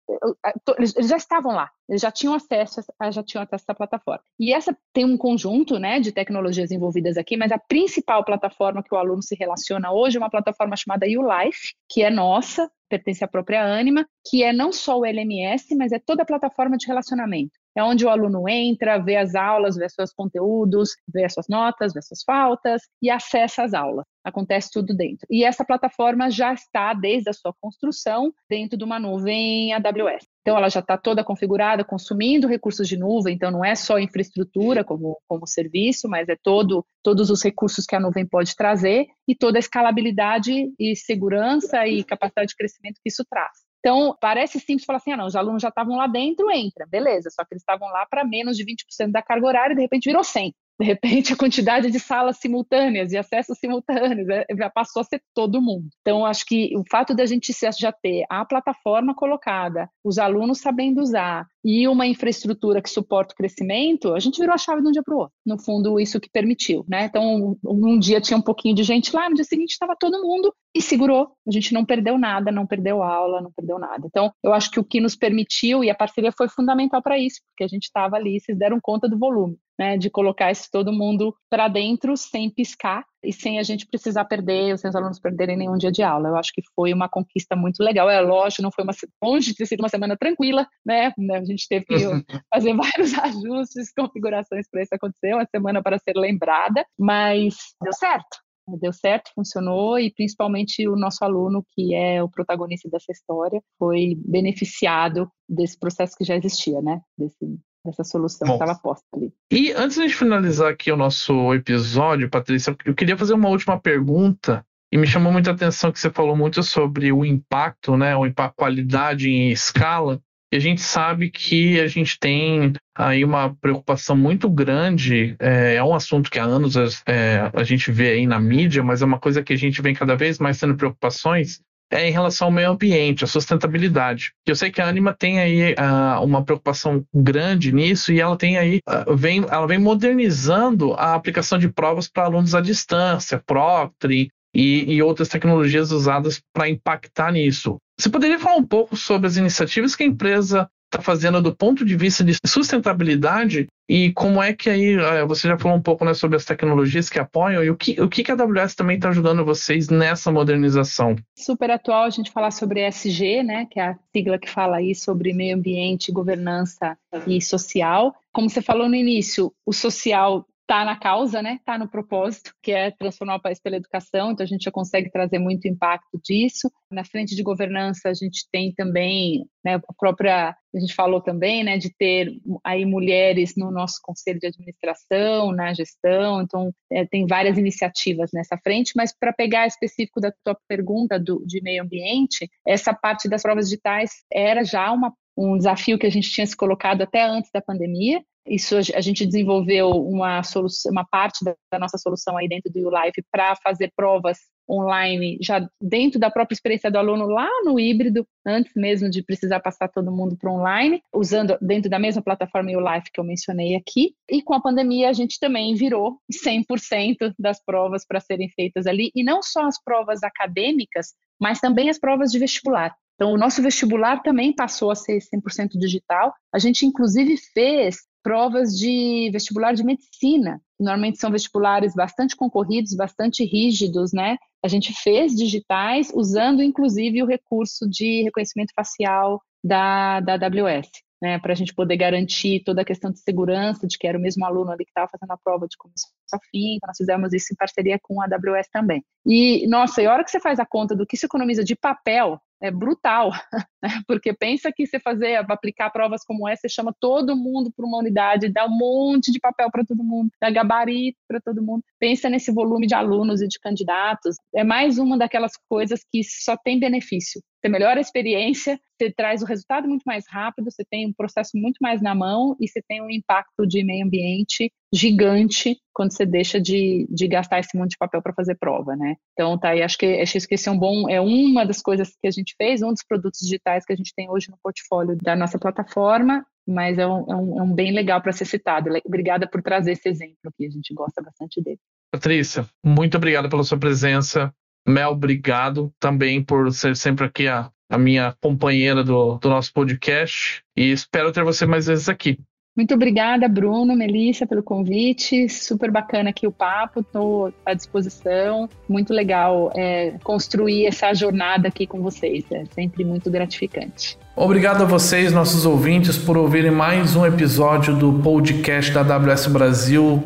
eles 0.78 0.92
já 1.08 1.16
estavam 1.16 1.52
lá, 1.52 1.70
eles 1.88 2.00
já 2.00 2.10
tinham 2.10 2.34
acesso, 2.34 2.80
já 3.12 3.22
tinham 3.22 3.42
acesso 3.42 3.64
à 3.68 3.74
plataforma. 3.74 4.22
E 4.38 4.52
essa 4.52 4.76
tem 4.92 5.04
um 5.04 5.16
conjunto, 5.16 5.78
né, 5.78 6.00
de 6.00 6.12
tecnologias 6.12 6.70
envolvidas 6.70 7.16
aqui, 7.16 7.36
mas 7.36 7.52
a 7.52 7.58
principal 7.58 8.24
plataforma 8.24 8.82
que 8.82 8.94
o 8.94 8.98
aluno 8.98 9.22
se 9.22 9.34
relaciona 9.34 9.92
hoje 9.92 10.16
é 10.16 10.20
uma 10.20 10.30
plataforma 10.30 10.76
chamada 10.76 11.06
YouLife, 11.06 11.74
que 11.88 12.02
é 12.02 12.10
nossa, 12.10 12.70
pertence 12.88 13.22
à 13.22 13.28
própria 13.28 13.62
Anima, 13.62 14.06
que 14.28 14.42
é 14.42 14.52
não 14.52 14.72
só 14.72 14.98
o 14.98 15.04
LMS, 15.04 15.76
mas 15.76 15.92
é 15.92 15.98
toda 15.98 16.22
a 16.22 16.26
plataforma 16.26 16.76
de 16.76 16.86
relacionamento. 16.86 17.52
É 17.76 17.82
onde 17.82 18.04
o 18.04 18.08
aluno 18.08 18.48
entra, 18.48 18.98
vê 18.98 19.16
as 19.16 19.34
aulas, 19.34 19.76
vê 19.76 19.88
seus 19.88 20.12
conteúdos, 20.12 20.90
vê 21.12 21.24
as 21.24 21.32
suas 21.32 21.48
notas, 21.48 21.92
vê 21.92 22.00
as 22.00 22.06
suas 22.06 22.22
faltas 22.22 22.82
e 23.00 23.10
acessa 23.10 23.62
as 23.62 23.74
aulas. 23.74 24.04
Acontece 24.24 24.70
tudo 24.72 24.94
dentro. 24.94 25.26
E 25.30 25.44
essa 25.44 25.64
plataforma 25.64 26.30
já 26.30 26.52
está, 26.52 26.92
desde 26.92 27.30
a 27.30 27.32
sua 27.32 27.54
construção, 27.60 28.32
dentro 28.48 28.76
de 28.76 28.84
uma 28.84 28.98
nuvem 28.98 29.72
AWS. 29.72 30.26
Então, 30.42 30.56
ela 30.56 30.68
já 30.68 30.80
está 30.80 30.98
toda 30.98 31.24
configurada, 31.24 31.84
consumindo 31.84 32.48
recursos 32.48 32.88
de 32.88 32.98
nuvem, 32.98 33.34
então 33.34 33.50
não 33.50 33.64
é 33.64 33.74
só 33.74 33.98
infraestrutura 33.98 34.84
como, 34.84 35.18
como 35.28 35.46
serviço, 35.46 36.08
mas 36.08 36.28
é 36.28 36.36
todo, 36.42 36.84
todos 37.02 37.30
os 37.30 37.42
recursos 37.42 37.86
que 37.86 37.94
a 37.94 38.00
nuvem 38.00 38.26
pode 38.26 38.54
trazer 38.56 39.06
e 39.28 39.34
toda 39.34 39.58
a 39.58 39.60
escalabilidade 39.60 40.70
e 40.78 40.96
segurança 40.96 41.86
e 41.86 42.04
capacidade 42.04 42.48
de 42.48 42.56
crescimento 42.56 43.00
que 43.02 43.08
isso 43.08 43.24
traz. 43.28 43.69
Então, 43.80 44.16
parece 44.20 44.60
simples 44.60 44.84
falar 44.84 44.98
assim: 44.98 45.12
ah, 45.12 45.16
não, 45.16 45.26
os 45.26 45.34
alunos 45.34 45.62
já 45.62 45.68
estavam 45.68 45.96
lá 45.96 46.06
dentro, 46.06 46.50
entra, 46.50 46.86
beleza, 46.86 47.30
só 47.30 47.44
que 47.44 47.54
eles 47.54 47.62
estavam 47.62 47.88
lá 47.88 48.06
para 48.06 48.24
menos 48.24 48.56
de 48.56 48.64
20% 48.64 49.10
da 49.10 49.22
carga 49.22 49.46
horária 49.46 49.72
e 49.72 49.76
de 49.76 49.82
repente 49.82 50.08
virou 50.08 50.22
100 50.22 50.54
de 50.80 50.86
repente 50.86 51.34
a 51.34 51.36
quantidade 51.36 51.90
de 51.90 52.00
salas 52.00 52.38
simultâneas, 52.38 53.10
de 53.10 53.18
acessos 53.18 53.58
simultâneos, 53.58 54.26
é, 54.30 54.46
já 54.56 54.70
passou 54.70 55.02
a 55.02 55.04
ser 55.04 55.22
todo 55.34 55.60
mundo. 55.60 55.88
Então, 56.00 56.24
acho 56.24 56.46
que 56.46 56.74
o 56.74 56.82
fato 56.90 57.14
de 57.14 57.22
a 57.22 57.26
gente 57.26 57.52
já 57.78 57.92
ter 57.92 58.24
a 58.30 58.44
plataforma 58.46 59.14
colocada, 59.14 59.90
os 60.02 60.18
alunos 60.18 60.60
sabendo 60.60 61.02
usar 61.02 61.46
e 61.62 61.86
uma 61.86 62.06
infraestrutura 62.06 62.80
que 62.80 62.88
suporta 62.88 63.34
o 63.34 63.36
crescimento, 63.36 64.14
a 64.14 64.18
gente 64.18 64.40
virou 64.40 64.54
a 64.54 64.58
chave 64.58 64.80
de 64.80 64.88
um 64.88 64.92
dia 64.92 65.02
para 65.02 65.14
o 65.14 65.18
outro. 65.18 65.34
No 65.44 65.58
fundo, 65.62 66.00
isso 66.00 66.18
que 66.18 66.30
permitiu, 66.30 66.82
né? 66.88 67.04
Então, 67.04 67.58
um 67.62 67.98
dia 67.98 68.18
tinha 68.18 68.38
um 68.38 68.42
pouquinho 68.42 68.74
de 68.74 68.82
gente 68.82 69.14
lá, 69.14 69.28
no 69.28 69.34
dia 69.34 69.44
seguinte 69.44 69.72
estava 69.72 69.94
todo 69.94 70.22
mundo 70.22 70.54
e 70.74 70.80
segurou. 70.80 71.32
A 71.46 71.50
gente 71.50 71.74
não 71.74 71.84
perdeu 71.84 72.16
nada, 72.16 72.50
não 72.50 72.66
perdeu 72.66 73.02
aula, 73.02 73.42
não 73.42 73.52
perdeu 73.52 73.78
nada. 73.78 74.06
Então, 74.06 74.32
eu 74.42 74.54
acho 74.54 74.70
que 74.70 74.80
o 74.80 74.84
que 74.84 75.00
nos 75.00 75.14
permitiu 75.14 75.84
e 75.84 75.90
a 75.90 75.94
parceria 75.94 76.32
foi 76.32 76.48
fundamental 76.48 77.02
para 77.02 77.18
isso, 77.18 77.40
porque 77.48 77.64
a 77.64 77.68
gente 77.68 77.84
estava 77.84 78.16
ali, 78.16 78.40
vocês 78.40 78.56
deram 78.56 78.80
conta 78.80 79.06
do 79.06 79.18
volume 79.18 79.58
né, 79.80 79.96
de 79.96 80.10
colocar 80.10 80.50
esse 80.50 80.70
todo 80.70 80.92
mundo 80.92 81.34
para 81.48 81.66
dentro 81.66 82.14
sem 82.14 82.50
piscar 82.50 83.02
e 83.24 83.32
sem 83.32 83.58
a 83.58 83.62
gente 83.62 83.86
precisar 83.86 84.26
perder, 84.26 84.74
os 84.74 84.80
seus 84.82 84.94
alunos 84.94 85.18
perderem 85.18 85.56
nenhum 85.56 85.78
dia 85.78 85.90
de 85.90 86.02
aula. 86.02 86.28
Eu 86.28 86.36
acho 86.36 86.52
que 86.52 86.60
foi 86.76 86.92
uma 86.92 87.08
conquista 87.08 87.56
muito 87.56 87.82
legal. 87.82 88.10
É 88.10 88.20
lógico, 88.20 88.60
não 88.60 88.70
foi 88.70 88.84
uma 88.84 88.92
longe 89.24 89.52
de 89.52 89.56
ter 89.56 89.64
sido 89.64 89.80
uma 89.80 89.88
semana 89.88 90.18
tranquila, 90.18 90.68
né? 90.84 91.14
A 91.32 91.44
gente 91.44 91.66
teve 91.66 91.86
que 91.86 91.94
fazer 92.52 92.74
vários 92.76 93.18
ajustes, 93.18 93.90
configurações 93.96 94.68
para 94.70 94.82
isso 94.82 94.94
acontecer, 94.94 95.32
uma 95.32 95.46
semana 95.46 95.82
para 95.82 95.98
ser 95.98 96.14
lembrada, 96.14 96.84
mas 96.98 97.56
deu 97.82 97.94
certo. 97.94 98.36
Deu 98.82 98.92
certo, 98.92 99.30
funcionou 99.34 99.98
e 99.98 100.12
principalmente 100.12 100.86
o 100.86 100.94
nosso 100.94 101.24
aluno, 101.24 101.64
que 101.74 101.94
é 101.94 102.22
o 102.22 102.28
protagonista 102.28 102.88
dessa 102.90 103.10
história, 103.10 103.62
foi 103.78 104.14
beneficiado 104.26 105.26
desse 105.48 105.78
processo 105.78 106.14
que 106.16 106.24
já 106.24 106.36
existia, 106.36 106.80
né? 106.82 107.00
Desse, 107.18 107.58
dessa 107.84 108.04
solução 108.04 108.46
Bom, 108.46 108.58
que 108.58 108.64
estava 108.64 108.78
posta 108.78 109.06
ali. 109.14 109.32
E 109.50 109.72
antes 109.72 109.96
de 109.96 110.08
finalizar 110.08 110.70
aqui 110.70 110.90
o 110.92 110.96
nosso 110.96 111.54
episódio, 111.54 112.28
Patrícia, 112.28 112.76
eu 112.84 112.94
queria 112.94 113.16
fazer 113.16 113.34
uma 113.34 113.48
última 113.48 113.78
pergunta. 113.78 114.64
E 114.92 114.98
me 114.98 115.06
chamou 115.06 115.32
muita 115.32 115.52
atenção 115.52 115.92
que 115.92 116.00
você 116.00 116.10
falou 116.10 116.36
muito 116.36 116.62
sobre 116.64 117.12
o 117.12 117.24
impacto, 117.24 117.96
né? 117.96 118.16
O 118.16 118.26
impacto, 118.26 118.56
qualidade 118.56 119.30
em 119.30 119.50
escala. 119.50 120.20
E 120.52 120.56
a 120.56 120.58
gente 120.58 120.80
sabe 120.80 121.30
que 121.30 121.78
a 121.78 121.86
gente 121.86 122.18
tem 122.18 122.72
aí 122.92 123.24
uma 123.24 123.54
preocupação 123.60 124.16
muito 124.16 124.50
grande. 124.50 125.36
É, 125.38 125.76
é 125.76 125.84
um 125.84 125.94
assunto 125.94 126.28
que 126.28 126.40
há 126.40 126.44
anos 126.44 126.74
é, 127.06 127.48
a 127.54 127.62
gente 127.62 127.92
vê 127.92 128.10
aí 128.10 128.26
na 128.26 128.40
mídia, 128.40 128.82
mas 128.82 129.00
é 129.00 129.04
uma 129.04 129.20
coisa 129.20 129.44
que 129.44 129.52
a 129.52 129.56
gente 129.56 129.80
vem 129.80 129.94
cada 129.94 130.16
vez 130.16 130.40
mais 130.40 130.58
tendo 130.58 130.76
preocupações 130.76 131.60
é 131.90 132.08
em 132.08 132.12
relação 132.12 132.48
ao 132.48 132.52
meio 132.52 132.70
ambiente, 132.70 133.24
a 133.24 133.26
sustentabilidade. 133.26 134.32
Eu 134.46 134.54
sei 134.54 134.70
que 134.70 134.80
a 134.80 134.88
Anima 134.88 135.12
tem 135.12 135.40
aí 135.40 135.72
uh, 135.72 136.24
uma 136.24 136.44
preocupação 136.44 137.04
grande 137.12 137.72
nisso 137.72 138.12
e 138.12 138.20
ela 138.20 138.36
tem 138.36 138.56
aí 138.56 138.80
uh, 138.88 139.16
vem, 139.16 139.44
ela 139.48 139.66
vem 139.66 139.78
modernizando 139.78 140.94
a 140.94 141.14
aplicação 141.14 141.58
de 141.58 141.68
provas 141.68 142.08
para 142.08 142.24
alunos 142.24 142.54
à 142.54 142.60
distância, 142.60 143.42
Proctoring 143.44 144.28
e, 144.54 144.94
e 144.94 145.02
outras 145.02 145.28
tecnologias 145.28 145.90
usadas 145.90 146.40
para 146.52 146.68
impactar 146.68 147.32
nisso. 147.32 147.78
Você 147.98 148.08
poderia 148.08 148.38
falar 148.38 148.56
um 148.56 148.66
pouco 148.66 148.96
sobre 148.96 149.26
as 149.26 149.36
iniciativas 149.36 149.94
que 149.94 150.02
a 150.02 150.06
empresa 150.06 150.68
está 150.92 151.00
fazendo 151.00 151.40
do 151.40 151.54
ponto 151.54 151.84
de 151.84 151.96
vista 151.96 152.24
de 152.24 152.36
sustentabilidade 152.44 153.68
e 153.88 154.12
como 154.12 154.42
é 154.42 154.52
que 154.52 154.68
aí 154.68 154.94
eh, 154.94 155.24
você 155.24 155.46
já 155.48 155.56
falou 155.56 155.76
um 155.76 155.82
pouco 155.82 156.04
né, 156.04 156.12
sobre 156.14 156.36
as 156.36 156.44
tecnologias 156.44 157.08
que 157.08 157.18
apoiam 157.18 157.62
e 157.62 157.70
o 157.70 157.76
que, 157.76 158.00
o 158.00 158.08
que 158.08 158.30
a 158.30 158.34
AWS 158.34 158.74
também 158.74 158.96
está 158.96 159.08
ajudando 159.08 159.44
vocês 159.44 159.88
nessa 159.88 160.32
modernização? 160.32 161.16
Super 161.36 161.70
atual 161.70 162.04
a 162.04 162.10
gente 162.10 162.30
falar 162.32 162.50
sobre 162.50 162.86
ESG, 162.86 163.42
né, 163.42 163.66
que 163.70 163.78
é 163.78 163.88
a 163.88 163.96
sigla 164.12 164.38
que 164.38 164.50
fala 164.50 164.76
aí 164.76 164.94
sobre 164.94 165.32
meio 165.32 165.56
ambiente, 165.56 166.12
governança 166.12 166.96
e 167.26 167.40
social. 167.40 168.14
Como 168.32 168.50
você 168.50 168.60
falou 168.60 168.88
no 168.88 168.94
início, 168.94 169.52
o 169.64 169.72
social 169.72 170.44
está 170.70 170.84
na 170.84 170.96
causa, 170.96 171.42
né? 171.42 171.54
Está 171.54 171.76
no 171.76 171.88
propósito, 171.88 172.54
que 172.62 172.70
é 172.70 172.92
transformar 172.92 173.36
o 173.36 173.42
país 173.42 173.60
pela 173.60 173.74
educação. 173.74 174.30
Então 174.30 174.44
a 174.44 174.46
gente 174.46 174.62
já 174.62 174.70
consegue 174.70 175.10
trazer 175.10 175.40
muito 175.40 175.66
impacto 175.66 176.20
disso. 176.22 176.70
Na 176.88 177.04
frente 177.04 177.34
de 177.34 177.42
governança 177.42 178.08
a 178.08 178.14
gente 178.14 178.46
tem 178.52 178.72
também, 178.72 179.44
né, 179.64 179.74
a 179.74 179.94
própria 179.98 180.56
a 180.72 180.78
gente 180.78 180.94
falou 180.94 181.20
também, 181.20 181.64
né, 181.64 181.76
de 181.76 181.92
ter 181.92 182.30
aí 182.62 182.86
mulheres 182.86 183.54
no 183.56 183.72
nosso 183.72 183.96
conselho 184.00 184.38
de 184.38 184.46
administração, 184.46 185.50
na 185.50 185.74
gestão. 185.74 186.40
Então 186.40 186.72
é, 186.88 187.04
tem 187.04 187.26
várias 187.26 187.58
iniciativas 187.58 188.30
nessa 188.32 188.56
frente. 188.56 188.92
Mas 188.94 189.12
para 189.12 189.32
pegar 189.32 189.66
específico 189.66 190.20
da 190.20 190.32
tua 190.44 190.56
pergunta 190.68 191.18
do, 191.18 191.44
de 191.44 191.60
meio 191.60 191.82
ambiente, 191.82 192.48
essa 192.64 192.94
parte 192.94 193.28
das 193.28 193.42
provas 193.42 193.64
digitais 193.64 194.22
era 194.32 194.62
já 194.62 194.92
uma 194.92 195.12
um 195.36 195.56
desafio 195.56 195.98
que 195.98 196.06
a 196.06 196.10
gente 196.10 196.30
tinha 196.30 196.46
se 196.46 196.56
colocado 196.56 197.02
até 197.02 197.22
antes 197.22 197.50
da 197.52 197.62
pandemia, 197.62 198.20
isso 198.46 198.76
a 198.76 199.00
gente 199.00 199.26
desenvolveu 199.26 199.90
uma 199.90 200.42
solução, 200.42 200.90
uma 200.90 201.04
parte 201.04 201.44
da 201.44 201.78
nossa 201.78 201.98
solução 201.98 202.36
aí 202.36 202.48
dentro 202.48 202.72
do 202.72 202.88
ULife 202.88 203.22
para 203.30 203.54
fazer 203.56 203.92
provas 203.94 204.38
online 204.68 205.36
já 205.40 205.68
dentro 205.80 206.18
da 206.18 206.30
própria 206.30 206.54
experiência 206.54 206.90
do 206.90 206.98
aluno 206.98 207.26
lá 207.26 207.48
no 207.64 207.78
híbrido, 207.78 208.26
antes 208.46 208.72
mesmo 208.76 209.10
de 209.10 209.22
precisar 209.22 209.60
passar 209.60 209.88
todo 209.88 210.12
mundo 210.12 210.36
para 210.36 210.50
online, 210.50 211.02
usando 211.12 211.58
dentro 211.60 211.90
da 211.90 211.98
mesma 211.98 212.22
plataforma 212.22 212.70
ULife 212.70 213.10
que 213.12 213.20
eu 213.20 213.24
mencionei 213.24 213.74
aqui. 213.74 214.14
E 214.30 214.42
com 214.42 214.54
a 214.54 214.62
pandemia 214.62 215.08
a 215.10 215.12
gente 215.12 215.38
também 215.40 215.74
virou 215.74 216.18
100% 216.32 217.34
das 217.38 217.62
provas 217.64 218.06
para 218.06 218.20
serem 218.20 218.48
feitas 218.50 218.86
ali 218.86 219.10
e 219.14 219.24
não 219.24 219.42
só 219.42 219.66
as 219.66 219.82
provas 219.82 220.22
acadêmicas, 220.22 221.14
mas 221.40 221.58
também 221.58 221.90
as 221.90 221.98
provas 221.98 222.30
de 222.30 222.38
vestibular. 222.38 222.94
Então, 223.20 223.34
o 223.34 223.36
nosso 223.36 223.60
vestibular 223.60 224.22
também 224.22 224.54
passou 224.54 224.90
a 224.90 224.94
ser 224.94 225.18
100% 225.18 225.78
digital. 225.78 226.32
A 226.54 226.58
gente, 226.58 226.86
inclusive, 226.86 227.36
fez 227.52 227.98
provas 228.22 228.76
de 228.76 229.30
vestibular 229.32 229.74
de 229.74 229.84
medicina, 229.84 230.60
normalmente 230.78 231.18
são 231.18 231.30
vestibulares 231.30 231.94
bastante 231.94 232.36
concorridos, 232.36 232.94
bastante 232.94 233.44
rígidos, 233.44 234.12
né? 234.12 234.36
A 234.64 234.68
gente 234.68 234.92
fez 234.92 235.34
digitais 235.34 236.12
usando 236.14 236.62
inclusive 236.62 237.22
o 237.22 237.26
recurso 237.26 237.88
de 237.88 238.22
reconhecimento 238.22 238.72
facial 238.74 239.40
da, 239.62 240.20
da 240.20 240.34
AWS. 240.34 240.88
Né, 241.22 241.38
para 241.38 241.52
a 241.52 241.54
gente 241.54 241.74
poder 241.74 241.98
garantir 241.98 242.62
toda 242.64 242.80
a 242.80 242.84
questão 242.84 243.10
de 243.10 243.18
segurança, 243.18 243.86
de 243.86 243.98
que 243.98 244.06
era 244.06 244.16
o 244.16 244.20
mesmo 244.22 244.42
aluno 244.46 244.70
ali 244.70 244.86
que 244.86 244.90
estava 244.90 245.06
fazendo 245.06 245.30
a 245.32 245.36
prova 245.36 245.68
de 245.68 245.76
a 245.76 246.19
então 246.54 246.88
nós 246.88 246.96
fizemos 246.96 247.32
isso 247.32 247.52
em 247.52 247.56
parceria 247.56 247.98
com 248.02 248.20
a 248.20 248.26
AWS 248.26 248.68
também. 248.72 249.04
E, 249.26 249.66
nossa, 249.68 250.02
e 250.02 250.06
a 250.06 250.12
hora 250.12 250.24
que 250.24 250.30
você 250.30 250.40
faz 250.40 250.58
a 250.58 250.66
conta 250.66 250.94
do 250.94 251.06
que 251.06 251.16
se 251.16 251.26
economiza 251.26 251.62
de 251.64 251.76
papel, 251.76 252.40
é 252.60 252.70
brutal, 252.70 253.30
né? 253.82 254.02
porque 254.06 254.32
pensa 254.34 254.70
que 254.70 254.86
você 254.86 255.00
fazer, 255.00 255.36
aplicar 255.36 255.90
provas 255.90 256.22
como 256.24 256.46
essa, 256.46 256.62
você 256.62 256.68
chama 256.68 256.94
todo 257.00 257.36
mundo 257.36 257.72
para 257.74 257.86
uma 257.86 257.98
unidade, 257.98 258.52
dá 258.52 258.66
um 258.66 258.76
monte 258.76 259.32
de 259.32 259.40
papel 259.40 259.70
para 259.70 259.84
todo 259.84 260.04
mundo, 260.04 260.30
dá 260.40 260.50
gabarito 260.50 261.18
para 261.26 261.40
todo 261.40 261.62
mundo. 261.62 261.82
Pensa 261.98 262.28
nesse 262.28 262.52
volume 262.52 262.86
de 262.86 262.94
alunos 262.94 263.40
e 263.40 263.48
de 263.48 263.58
candidatos. 263.58 264.36
É 264.54 264.62
mais 264.62 264.98
uma 264.98 265.16
daquelas 265.16 265.52
coisas 265.68 266.04
que 266.10 266.22
só 266.22 266.56
tem 266.56 266.78
benefício. 266.78 267.40
Você 267.60 267.68
melhora 267.68 267.98
a 267.98 268.00
experiência, 268.00 268.78
você 268.98 269.10
traz 269.10 269.42
o 269.42 269.46
resultado 269.46 269.88
muito 269.88 270.02
mais 270.04 270.26
rápido, 270.28 270.70
você 270.70 270.84
tem 270.84 271.06
um 271.06 271.12
processo 271.12 271.52
muito 271.54 271.78
mais 271.80 272.00
na 272.02 272.14
mão 272.14 272.56
e 272.60 272.68
você 272.68 272.82
tem 272.82 273.02
um 273.02 273.10
impacto 273.10 273.66
de 273.66 273.84
meio 273.84 274.04
ambiente 274.04 274.72
gigante 274.92 275.78
quando 275.92 276.12
você 276.12 276.26
deixa 276.26 276.60
de, 276.60 277.06
de 277.10 277.28
gastar 277.28 277.60
esse 277.60 277.76
monte 277.76 277.90
de 277.90 277.98
papel 277.98 278.20
para 278.22 278.32
fazer 278.32 278.56
prova, 278.56 278.96
né? 278.96 279.16
Então, 279.32 279.56
tá 279.58 279.70
aí, 279.70 279.82
acho 279.82 279.96
que, 279.96 280.06
acho 280.20 280.48
que 280.48 280.54
esse 280.54 280.68
é 280.68 280.72
um 280.72 280.78
bom, 280.78 281.08
é 281.08 281.20
uma 281.20 281.64
das 281.64 281.80
coisas 281.80 282.16
que 282.20 282.26
a 282.26 282.30
gente 282.30 282.54
fez, 282.56 282.82
um 282.82 282.92
dos 282.92 283.04
produtos 283.06 283.40
digitais 283.40 283.84
que 283.84 283.92
a 283.92 283.96
gente 283.96 284.12
tem 284.14 284.30
hoje 284.30 284.50
no 284.50 284.58
portfólio 284.62 285.16
da 285.22 285.36
nossa 285.36 285.58
plataforma, 285.58 286.44
mas 286.66 286.98
é 286.98 287.06
um, 287.06 287.30
é 287.30 287.36
um, 287.36 287.58
é 287.58 287.62
um 287.62 287.72
bem 287.72 287.92
legal 287.92 288.20
para 288.20 288.32
ser 288.32 288.44
citado. 288.44 288.90
Obrigada 289.04 289.46
por 289.46 289.62
trazer 289.62 289.92
esse 289.92 290.08
exemplo 290.08 290.36
aqui, 290.46 290.66
a 290.66 290.70
gente 290.70 290.92
gosta 290.94 291.22
bastante 291.22 291.62
dele. 291.62 291.78
Patrícia, 292.12 292.66
muito 292.84 293.16
obrigado 293.16 293.48
pela 293.48 293.62
sua 293.62 293.78
presença. 293.78 294.52
Mel, 294.88 295.10
obrigado 295.10 295.92
também 296.00 296.42
por 296.42 296.72
ser 296.72 296.96
sempre 296.96 297.26
aqui 297.26 297.46
a, 297.46 297.70
a 297.88 297.98
minha 297.98 298.34
companheira 298.40 299.04
do, 299.04 299.38
do 299.38 299.48
nosso 299.48 299.72
podcast 299.72 300.62
e 300.76 300.90
espero 300.90 301.30
ter 301.30 301.44
você 301.44 301.66
mais 301.66 301.86
vezes 301.86 302.08
aqui. 302.08 302.38
Muito 302.80 302.94
obrigada, 302.94 303.46
Bruno, 303.46 303.94
Melissa, 303.94 304.46
pelo 304.46 304.62
convite. 304.62 305.50
Super 305.50 305.90
bacana 305.90 306.30
aqui 306.30 306.46
o 306.46 306.50
papo, 306.50 307.00
estou 307.00 307.52
à 307.66 307.74
disposição. 307.74 308.70
Muito 308.88 309.12
legal 309.12 309.70
é, 309.76 310.14
construir 310.24 310.86
essa 310.86 311.12
jornada 311.12 311.68
aqui 311.68 311.86
com 311.86 312.00
vocês. 312.00 312.42
É 312.50 312.64
sempre 312.74 313.04
muito 313.04 313.30
gratificante. 313.30 314.16
Obrigado 314.34 314.80
a 314.80 314.86
vocês, 314.86 315.30
nossos 315.30 315.66
ouvintes, 315.66 316.16
por 316.16 316.38
ouvirem 316.38 316.70
mais 316.70 317.14
um 317.14 317.26
episódio 317.26 317.94
do 317.94 318.14
podcast 318.14 318.90
da 318.92 319.02
AWS 319.02 319.48
Brasil, 319.48 320.24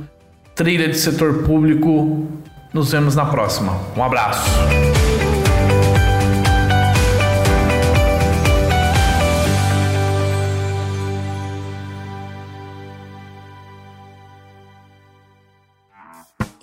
Trilha 0.55 0.89
de 0.89 0.97
Setor 0.97 1.43
Público. 1.43 2.25
Nos 2.73 2.93
vemos 2.93 3.17
na 3.17 3.27
próxima. 3.27 3.81
Um 3.97 4.05
abraço. 4.05 4.49